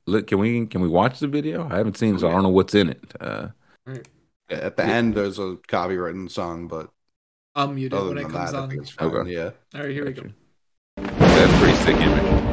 [0.06, 1.66] Look, can we can we watch the video?
[1.70, 3.00] I haven't seen, it, so I don't know what's in it.
[3.20, 3.48] Uh,
[4.50, 6.90] At the end, there's a copywritten song, but
[7.54, 8.68] I'll mute it other when it than comes that, on.
[8.68, 9.08] think it's fine.
[9.08, 9.30] Okay.
[9.32, 9.50] Yeah.
[9.74, 10.24] All right, here we go.
[10.96, 12.44] that's pretty sick image.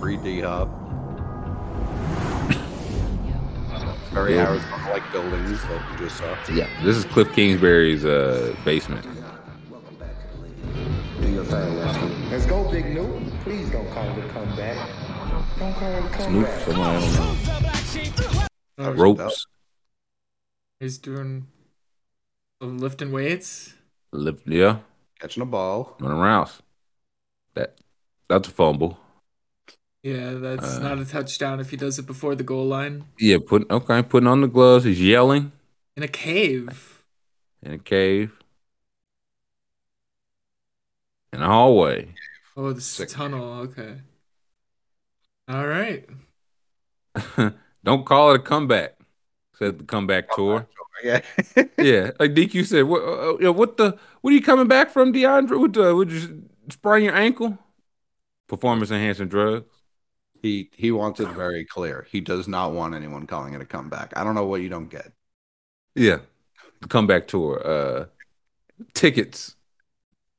[0.00, 0.68] Free D Hop.
[4.12, 4.48] Very Yeah.
[4.50, 6.36] Arizona like buildings that you just saw.
[6.54, 9.04] Yeah, this is Cliff Kingsbury's uh, basement.
[12.30, 13.27] Let's go, Big Noob.
[13.48, 14.76] Please don't call it a comeback.
[15.58, 16.60] Don't call it a Snoop, comeback.
[16.60, 18.46] someone I don't know.
[18.76, 19.46] Oh, Ropes,
[20.80, 21.46] He's doing
[22.60, 23.72] uh, lifting weights.
[24.12, 24.80] lift, yeah,
[25.18, 25.96] Catching a ball.
[25.98, 26.60] running routes.
[27.54, 27.78] That
[28.28, 28.98] that's a fumble.
[30.02, 33.04] Yeah, that's Uh, not a touchdown if he does it before the goal line.
[33.18, 34.84] Yeah, putting okay, putting on the gloves.
[34.84, 35.52] He's yelling
[35.96, 37.02] In a cave.
[37.62, 38.30] in a cave,
[41.32, 42.12] in a hallway.
[42.58, 43.08] Oh, this Sick.
[43.08, 43.60] tunnel.
[43.60, 44.02] Okay.
[45.48, 46.06] All right.
[47.84, 48.94] Don't call it a comeback.
[49.54, 50.68] Said the comeback tour.
[51.02, 51.20] Yeah.
[51.78, 55.12] yeah, like DQ said, what, uh, uh, what the, what are you coming back from,
[55.12, 55.58] DeAndre?
[55.60, 57.58] What, uh, would you sprain your ankle?
[58.48, 59.82] Performance enhancing drugs.
[60.42, 62.06] he he wants it very clear.
[62.10, 64.12] He does not want anyone calling it a comeback.
[64.16, 65.12] I don't know what you don't get.
[65.94, 66.18] Yeah,
[66.80, 67.60] the comeback tour.
[67.66, 68.06] Uh,
[68.94, 69.56] tickets,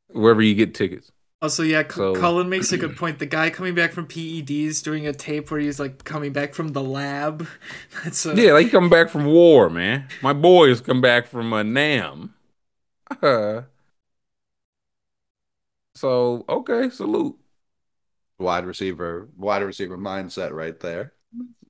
[0.09, 1.11] wherever you get tickets.
[1.41, 3.19] Also, yeah, C- So- Cullen makes a good point.
[3.19, 6.69] The guy coming back from PEDs doing a tape where he's like coming back from
[6.69, 7.47] the lab.
[8.03, 10.07] That's a, Yeah, like he coming back from war, man.
[10.21, 12.33] My boy has come back from uh, Nam.
[13.21, 13.61] Uh,
[15.95, 17.37] so okay, salute.
[18.39, 21.13] Wide receiver, wide receiver mindset right there.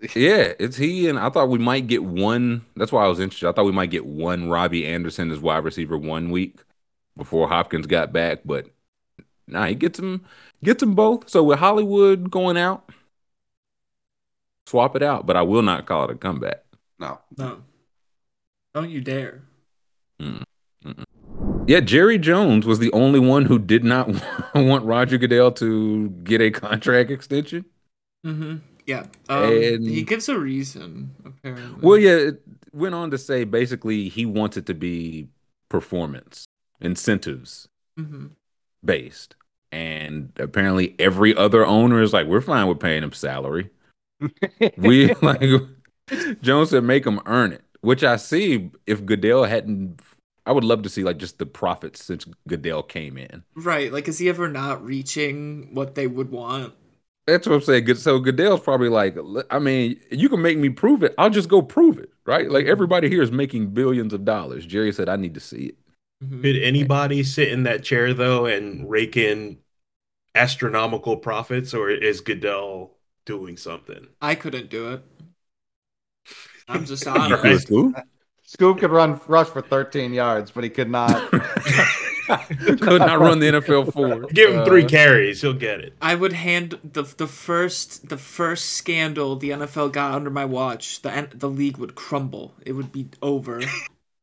[0.16, 2.66] Yeah, it's he and I thought we might get one.
[2.78, 3.50] That's why I was interested.
[3.50, 6.60] I thought we might get one Robbie Anderson as wide receiver one week
[7.18, 8.68] before Hopkins got back, but
[9.50, 10.24] nah, he gets them
[10.64, 11.30] gets them both.
[11.30, 12.90] So with Hollywood going out,
[14.68, 15.26] swap it out.
[15.26, 16.64] But I will not call it a comeback.
[17.00, 17.20] No.
[17.38, 17.64] No.
[18.74, 19.44] Don't you dare.
[20.22, 20.44] Mm.
[21.68, 24.10] Yeah, Jerry Jones was the only one who did not
[24.56, 27.66] want Roger Goodell to get a contract extension.
[28.26, 28.58] Mm-hmm.
[28.86, 29.06] Yeah.
[29.30, 31.88] Um, And- he gives a reason, apparently.
[31.88, 32.42] Well, yeah, it
[32.74, 35.28] went on to say basically he wants it to be
[35.70, 36.46] performance
[36.82, 38.28] incentives hmm
[38.84, 39.36] based.
[39.72, 43.70] And apparently every other owner is like, we're fine with paying him salary.
[44.78, 45.42] we like
[46.42, 50.02] Jones said make him earn it, which I see if Goodell hadn't
[50.46, 53.44] I would love to see like just the profits since Goodell came in.
[53.56, 53.94] Right.
[53.94, 56.74] Like, is he ever not reaching what they would want?
[57.28, 57.84] That's what I'm saying.
[57.86, 59.16] Good- So Goodell's probably like,
[59.52, 61.14] I mean, you can make me prove it.
[61.20, 62.50] I'll just go prove it, right?
[62.50, 64.66] Like everybody here is making billions of dollars.
[64.66, 65.78] Jerry said, I need to see it.
[66.24, 66.42] Mhm.
[66.42, 69.60] Could anybody sit in that chair though and rake in
[70.36, 74.08] astronomical profits, or is Goodell doing something?
[74.22, 75.04] I couldn't do it.
[76.68, 77.42] I'm just You honest.
[77.42, 77.96] could, Scoop.
[78.44, 81.32] Scoop could run rush for 13 yards, but he could not.
[82.80, 84.28] Could not run the NFL four.
[84.28, 85.94] Give him three Uh, carries, he'll get it.
[86.02, 91.02] I would hand the the first the first scandal the NFL got under my watch.
[91.02, 92.56] The the league would crumble.
[92.66, 93.62] It would be over.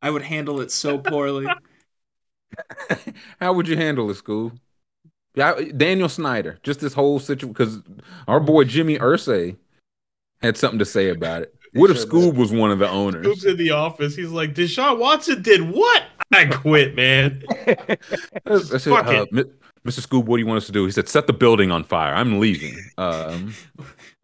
[0.03, 1.59] I would handle it so poorly.
[3.41, 4.55] How would you handle it, Scoop?
[5.35, 6.59] Yeah, Daniel Snyder.
[6.63, 7.81] Just this whole situation because
[8.27, 9.57] our boy Jimmy Irsay
[10.41, 11.53] had something to say about it.
[11.73, 13.27] What if Scoob was one of the owners?
[13.27, 14.17] Scoob's in the office.
[14.17, 16.05] He's like, Deshaun Watson did what?
[16.33, 17.43] I quit, man.
[17.67, 19.33] I said, Fuck uh, it.
[19.33, 19.45] Mi-
[19.85, 20.01] Mr.
[20.01, 20.87] Scoob, what do you want us to do?
[20.87, 22.15] He said, set the building on fire.
[22.15, 22.77] I'm leaving.
[22.99, 23.53] Um,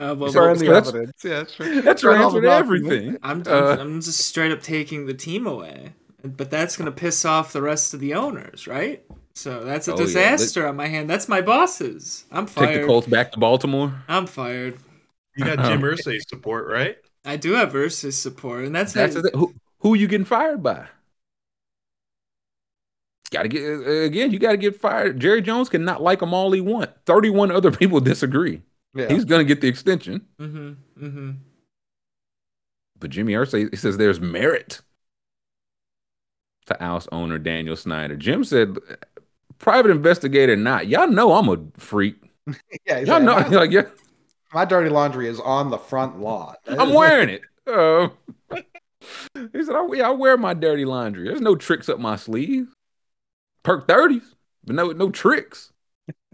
[0.01, 1.13] Uh, well, So- Burn so that's- evidence.
[1.23, 2.87] Yeah, that's your Burn all answer the to documents.
[2.91, 3.19] everything.
[3.23, 5.93] I'm, I'm Uh, I'm just straight up taking the team away,
[6.25, 9.03] but that's gonna piss off the rest of the owners, right?
[9.35, 10.05] So that's a Oh, yeah.
[10.05, 11.09] disaster on my hand.
[11.09, 12.25] That's my bosses.
[12.31, 12.67] I'm fired.
[12.69, 12.87] take the.
[12.87, 14.03] Colts back to Baltimore.
[14.09, 14.79] I'm fired.
[15.37, 16.97] You got Jim Irsay's support, right?
[17.25, 20.63] I do have versus support, and that's, That's how, the who who you getting fired
[20.63, 20.87] by?
[23.31, 24.31] Got to get uh, again.
[24.31, 25.19] You got to get fired.
[25.19, 26.91] Jerry Jones cannot like them all he want.
[27.07, 28.61] Thirty-one other people disagree.
[28.95, 29.09] Yeah.
[29.09, 30.27] He's gonna get the extension.
[30.39, 31.05] Mm-hmm.
[31.07, 31.31] Mm-hmm.
[32.99, 34.83] But Jimmy Irsay he says there's merit
[36.67, 38.17] to oust owner Daniel Snyder.
[38.17, 38.77] Jim said,
[39.59, 42.17] private investigator, not y'all know I'm a freak.
[42.87, 43.83] yeah, Y'all know, like, my, like yeah,
[44.53, 46.55] my dirty laundry is on the front lawn.
[46.67, 47.43] I'm wearing it.
[47.67, 48.09] Uh,
[49.35, 51.29] he said, I, yeah, I wear my dirty laundry.
[51.29, 52.75] There's no tricks up my sleeve.
[53.63, 54.35] Perk thirties,
[54.65, 55.73] but no no tricks.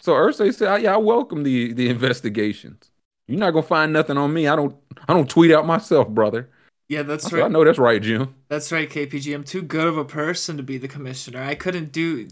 [0.00, 2.90] So Irsay said, "Yeah, I welcome the the investigations.
[3.26, 4.48] You're not gonna find nothing on me.
[4.48, 4.74] I don't
[5.06, 6.48] I don't tweet out myself, brother.
[6.88, 7.44] Yeah, that's I said, right.
[7.44, 8.34] I know that's right, Jim.
[8.48, 9.34] That's right, KPG.
[9.34, 11.42] I'm too good of a person to be the commissioner.
[11.42, 12.28] I couldn't do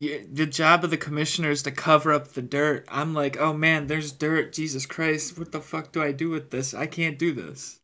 [0.00, 2.86] the job of the commissioner is to cover up the dirt.
[2.88, 4.52] I'm like, oh man, there's dirt.
[4.52, 6.72] Jesus Christ, what the fuck do I do with this?
[6.72, 7.80] I can't do this.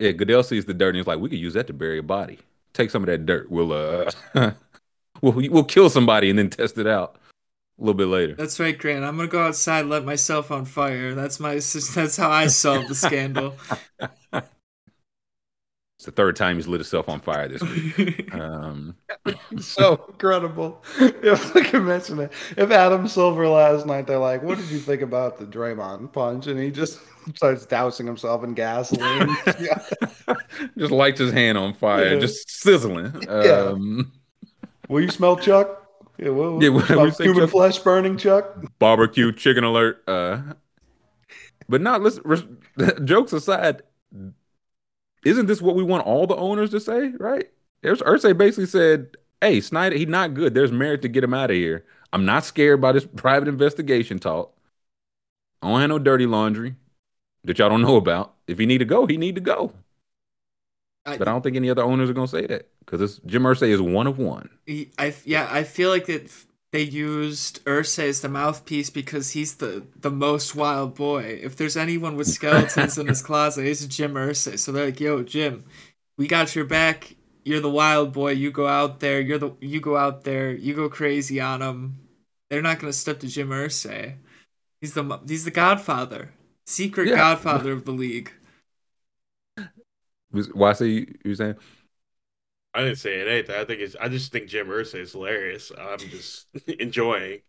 [0.00, 2.02] Yeah, Goodell sees the dirt and he's like, we could use that to bury a
[2.02, 2.38] body.
[2.72, 3.50] Take some of that dirt.
[3.50, 4.10] We'll uh,
[5.22, 7.16] we'll we'll kill somebody and then test it out
[7.78, 8.34] a little bit later.
[8.34, 9.04] That's right, Grant.
[9.04, 11.14] I'm gonna go outside, and light myself on fire.
[11.14, 11.54] That's my.
[11.94, 13.54] That's how I solve the scandal.
[16.06, 18.32] The third time he's lit himself on fire this week.
[18.32, 18.94] Um,
[19.58, 20.82] so incredible.
[21.00, 24.78] If I can mention it, if Adam Silver last night, they're like, "What did you
[24.78, 27.00] think about the Draymond punch?" and he just
[27.34, 29.34] starts dousing himself in gasoline.
[29.58, 29.82] Yeah.
[30.78, 32.20] just lights his hand on fire, Yeah.
[32.20, 33.12] just sizzling.
[33.22, 33.70] Yeah.
[33.72, 34.12] Um,
[34.88, 35.82] Will you smell Chuck?
[36.18, 38.56] Yeah, well, Yeah, what- we say human flesh burning, Chuck.
[38.78, 40.04] barbecue chicken alert.
[40.06, 40.40] Uh,
[41.68, 42.22] but not listen.
[42.24, 42.44] res-
[43.04, 43.82] Jokes aside,
[45.26, 47.08] isn't this what we want all the owners to say?
[47.18, 47.50] Right?
[47.82, 50.54] There's Irsay basically said, "Hey, Snyder, he's not good.
[50.54, 51.84] There's merit to get him out of here.
[52.12, 54.52] I'm not scared by this private investigation talk.
[55.62, 56.76] I don't have no dirty laundry
[57.44, 58.34] that y'all don't know about.
[58.46, 59.72] If he need to go, he need to go.
[61.04, 63.68] I- but I don't think any other owners are gonna say that because Jim Irsay
[63.68, 64.50] is one of one.
[64.98, 66.30] I yeah, I feel like that
[66.72, 71.40] they used Irsay as the mouthpiece because he's the the most wild boy.
[71.42, 74.58] If there's anyone with skeletons in his closet, it's Jim Irsay.
[74.58, 75.64] So they're like, "Yo, Jim,
[76.18, 77.16] we got your back.
[77.44, 78.32] You're the wild boy.
[78.32, 79.20] You go out there.
[79.20, 80.52] You're the you go out there.
[80.52, 82.00] You go crazy on them.
[82.50, 84.16] They're not gonna step to Jim Irsay.
[84.80, 86.32] He's the he's the Godfather,
[86.66, 87.16] secret Yeah.
[87.16, 88.32] Godfather of the league.
[90.52, 91.56] Why say you, you saying?
[92.76, 93.56] I didn't say anything.
[93.56, 93.96] I think it's.
[94.00, 95.72] I just think Jim Irsay is hilarious.
[95.78, 96.46] I'm just
[96.80, 97.40] enjoying.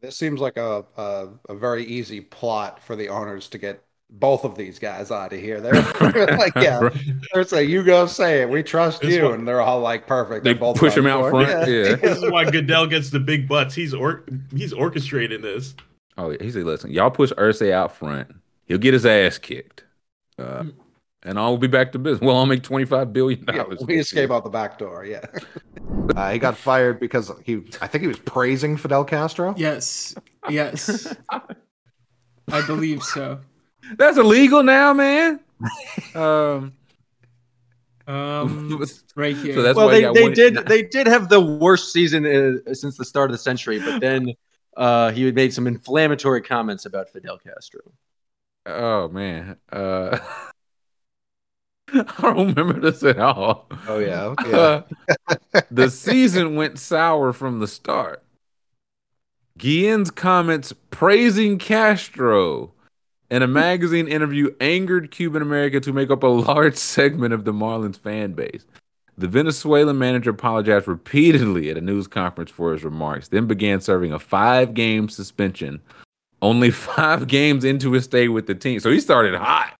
[0.00, 4.44] This seems like a, a a very easy plot for the owners to get both
[4.44, 5.60] of these guys out of here.
[5.60, 5.72] They're
[6.36, 6.96] like, yeah, Right.
[7.32, 8.50] they're saying, "You go say it.
[8.50, 11.30] We trust This you," one- and they're all like, "Perfect." They both push him out
[11.30, 11.48] front.
[11.70, 11.94] Yeah.
[11.96, 13.74] This is why Goodell gets the big butts.
[13.74, 14.24] He's or
[14.54, 15.74] he's orchestrating this.
[16.18, 16.38] Oh, yeah.
[16.42, 18.34] he said, "Listen, y'all push Irsay out front.
[18.66, 19.84] He'll get his ass kicked,
[20.38, 20.64] uh,
[21.24, 22.20] and I'll be back to business.
[22.26, 23.80] Well, I'll make twenty five billion Yeah, dollars.
[23.86, 25.04] we escape out the back door.
[25.04, 25.24] Yeah.
[26.16, 29.54] Uh, he got fired because he, I think he was praising Fidel Castro.
[29.56, 30.14] Yes,
[30.48, 33.40] yes, I believe so.
[33.96, 35.40] That's illegal now, man.
[36.14, 36.72] um,
[38.06, 38.84] Um,
[39.16, 39.54] right here.
[39.54, 42.26] so that's well, why they, they one- did they did have the worst season
[42.66, 44.32] uh, since the start of the century, but then
[44.76, 47.80] uh, he made some inflammatory comments about Fidel Castro.
[48.66, 50.18] Oh man, uh,
[52.18, 53.68] I don't remember this at all.
[53.86, 54.56] Oh yeah, yeah.
[54.56, 54.82] Uh,
[55.70, 58.22] the season went sour from the start.
[59.58, 62.72] Guillen's comments praising Castro
[63.30, 67.52] in a magazine interview angered Cuban Americans who make up a large segment of the
[67.52, 68.64] Marlins fan base.
[69.18, 74.12] The Venezuelan manager apologized repeatedly at a news conference for his remarks, then began serving
[74.12, 75.82] a five game suspension
[76.42, 78.80] only five games into his stay with the team.
[78.80, 79.74] So he started hot.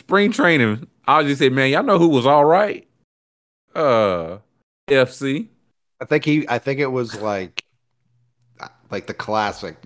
[0.00, 2.86] Spring training, I just say, man, y'all know who was all right?
[3.74, 4.38] Uh,
[4.88, 5.48] FC.
[6.00, 6.48] I think he.
[6.48, 7.64] I think it was like,
[8.90, 9.76] like the classic.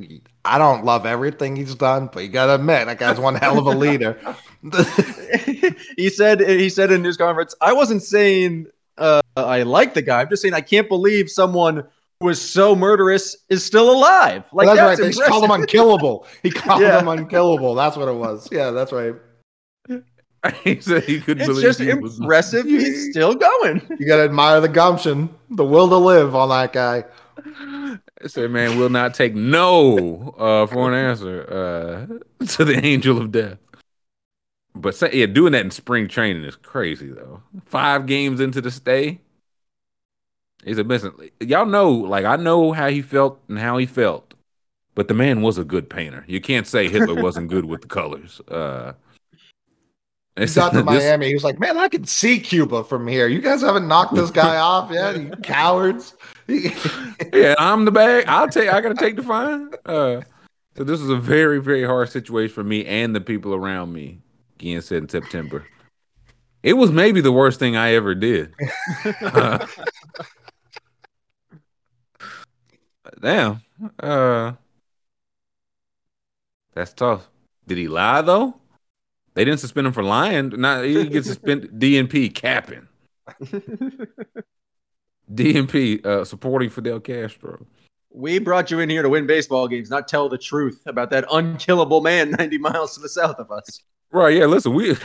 [0.44, 3.66] I don't love everything he's done, but you gotta admit that guy's one hell of
[3.66, 4.18] a leader.
[5.96, 8.66] he said he said in a news conference, I wasn't saying
[8.98, 10.22] uh, I like the guy.
[10.22, 11.84] I'm just saying I can't believe someone
[12.20, 14.44] who was so murderous is still alive.
[14.52, 15.26] Like that's, that's, right.
[15.26, 16.26] They called him unkillable.
[16.42, 17.00] He called Yeah.
[17.00, 17.74] him unkillable.
[17.74, 18.48] That's what it was.
[18.50, 19.14] Yeah, that's right.
[20.64, 22.64] he said he couldn't It's believe just he was- impressive.
[22.66, 23.82] He's still going.
[23.98, 27.04] You gotta admire the gumption, the will to live on that guy.
[27.38, 31.42] I said, man, will not take no uh, for an answer
[32.40, 33.58] uh, to the angel of death.
[34.74, 37.42] But say, yeah, doing that in spring training is crazy, though.
[37.64, 39.20] Five games into the stay.
[40.64, 44.34] He said, listen, y'all know, like, I know how he felt and how he felt,
[44.94, 46.24] but the man was a good painter.
[46.26, 48.40] You can't say Hitler wasn't good with the colors.
[48.48, 49.05] Uh, He it's-
[50.54, 51.28] got to Miami.
[51.28, 53.26] He was like, "Man, I can see Cuba from here.
[53.26, 56.14] You guys haven't knocked this guy off yet, you cowards."
[56.48, 58.26] yeah, I'm the bag.
[58.28, 58.68] I'll take.
[58.68, 59.70] I gotta take the fine.
[59.86, 60.20] Uh,
[60.76, 64.20] so this is a very, very hard situation for me and the people around me.
[64.60, 65.66] Again, said in September,
[66.62, 68.54] it was maybe the worst thing I ever did.
[69.22, 69.66] Uh,
[73.20, 73.62] damn.
[73.98, 74.52] Uh,
[76.74, 77.28] that's tough.
[77.66, 78.60] Did he lie though?
[79.36, 80.48] They didn't suspend him for lying.
[80.48, 81.70] Not he gets suspended.
[81.78, 82.88] DNP capping.
[85.32, 87.66] DNP uh, supporting Fidel Castro.
[88.10, 91.26] We brought you in here to win baseball games, not tell the truth about that
[91.30, 93.82] unkillable man 90 miles to the south of us.
[94.10, 94.36] Right?
[94.36, 94.46] Yeah.
[94.46, 94.96] Listen, we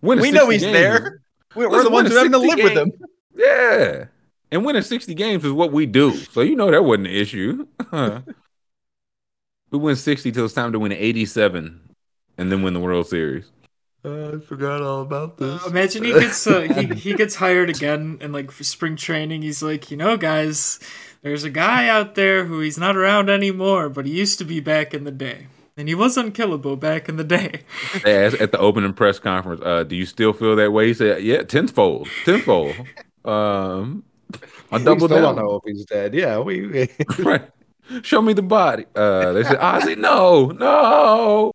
[0.00, 1.22] We know he's games there.
[1.56, 2.92] We're, Listen, the ones who having to 60 live with him.
[3.34, 4.04] Yeah.
[4.52, 6.14] And winning 60 games is what we do.
[6.14, 7.66] So you know that wasn't an issue.
[7.90, 11.80] we win 60 till it's time to win 87
[12.38, 13.50] and then win the World Series.
[14.04, 15.66] I forgot all about this.
[15.66, 19.62] Imagine he gets uh, he, he gets hired again and like for spring training he's
[19.62, 20.78] like, you know, guys,
[21.22, 24.60] there's a guy out there who he's not around anymore, but he used to be
[24.60, 25.46] back in the day.
[25.76, 27.62] And he was unkillable back in the day.
[28.04, 30.88] They asked at the opening press conference, uh, do you still feel that way?
[30.88, 32.08] He said, Yeah, tenfold.
[32.24, 32.76] Tenfold.
[33.24, 34.04] Um
[34.70, 35.36] I we doubled still down.
[35.36, 36.12] don't know if he's dead.
[36.14, 36.88] Yeah, we.
[37.20, 37.48] right.
[38.02, 38.84] Show me the body.
[38.94, 41.52] Uh, they said, Ozzy, no, no.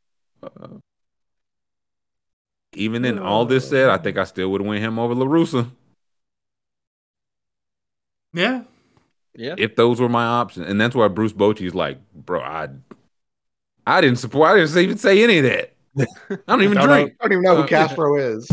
[2.80, 5.70] Even in all this said, I think I still would win him over LaRussa
[8.34, 8.64] Yeah.
[9.36, 9.56] Yeah.
[9.58, 10.68] if those were my options.
[10.68, 12.70] And that's why Bruce Bochy's like, bro, I
[13.86, 15.74] I didn't support, I didn't even say any of that.
[16.30, 17.10] I don't even don't, drink.
[17.10, 18.48] Know, don't even know who Uh, Castro is.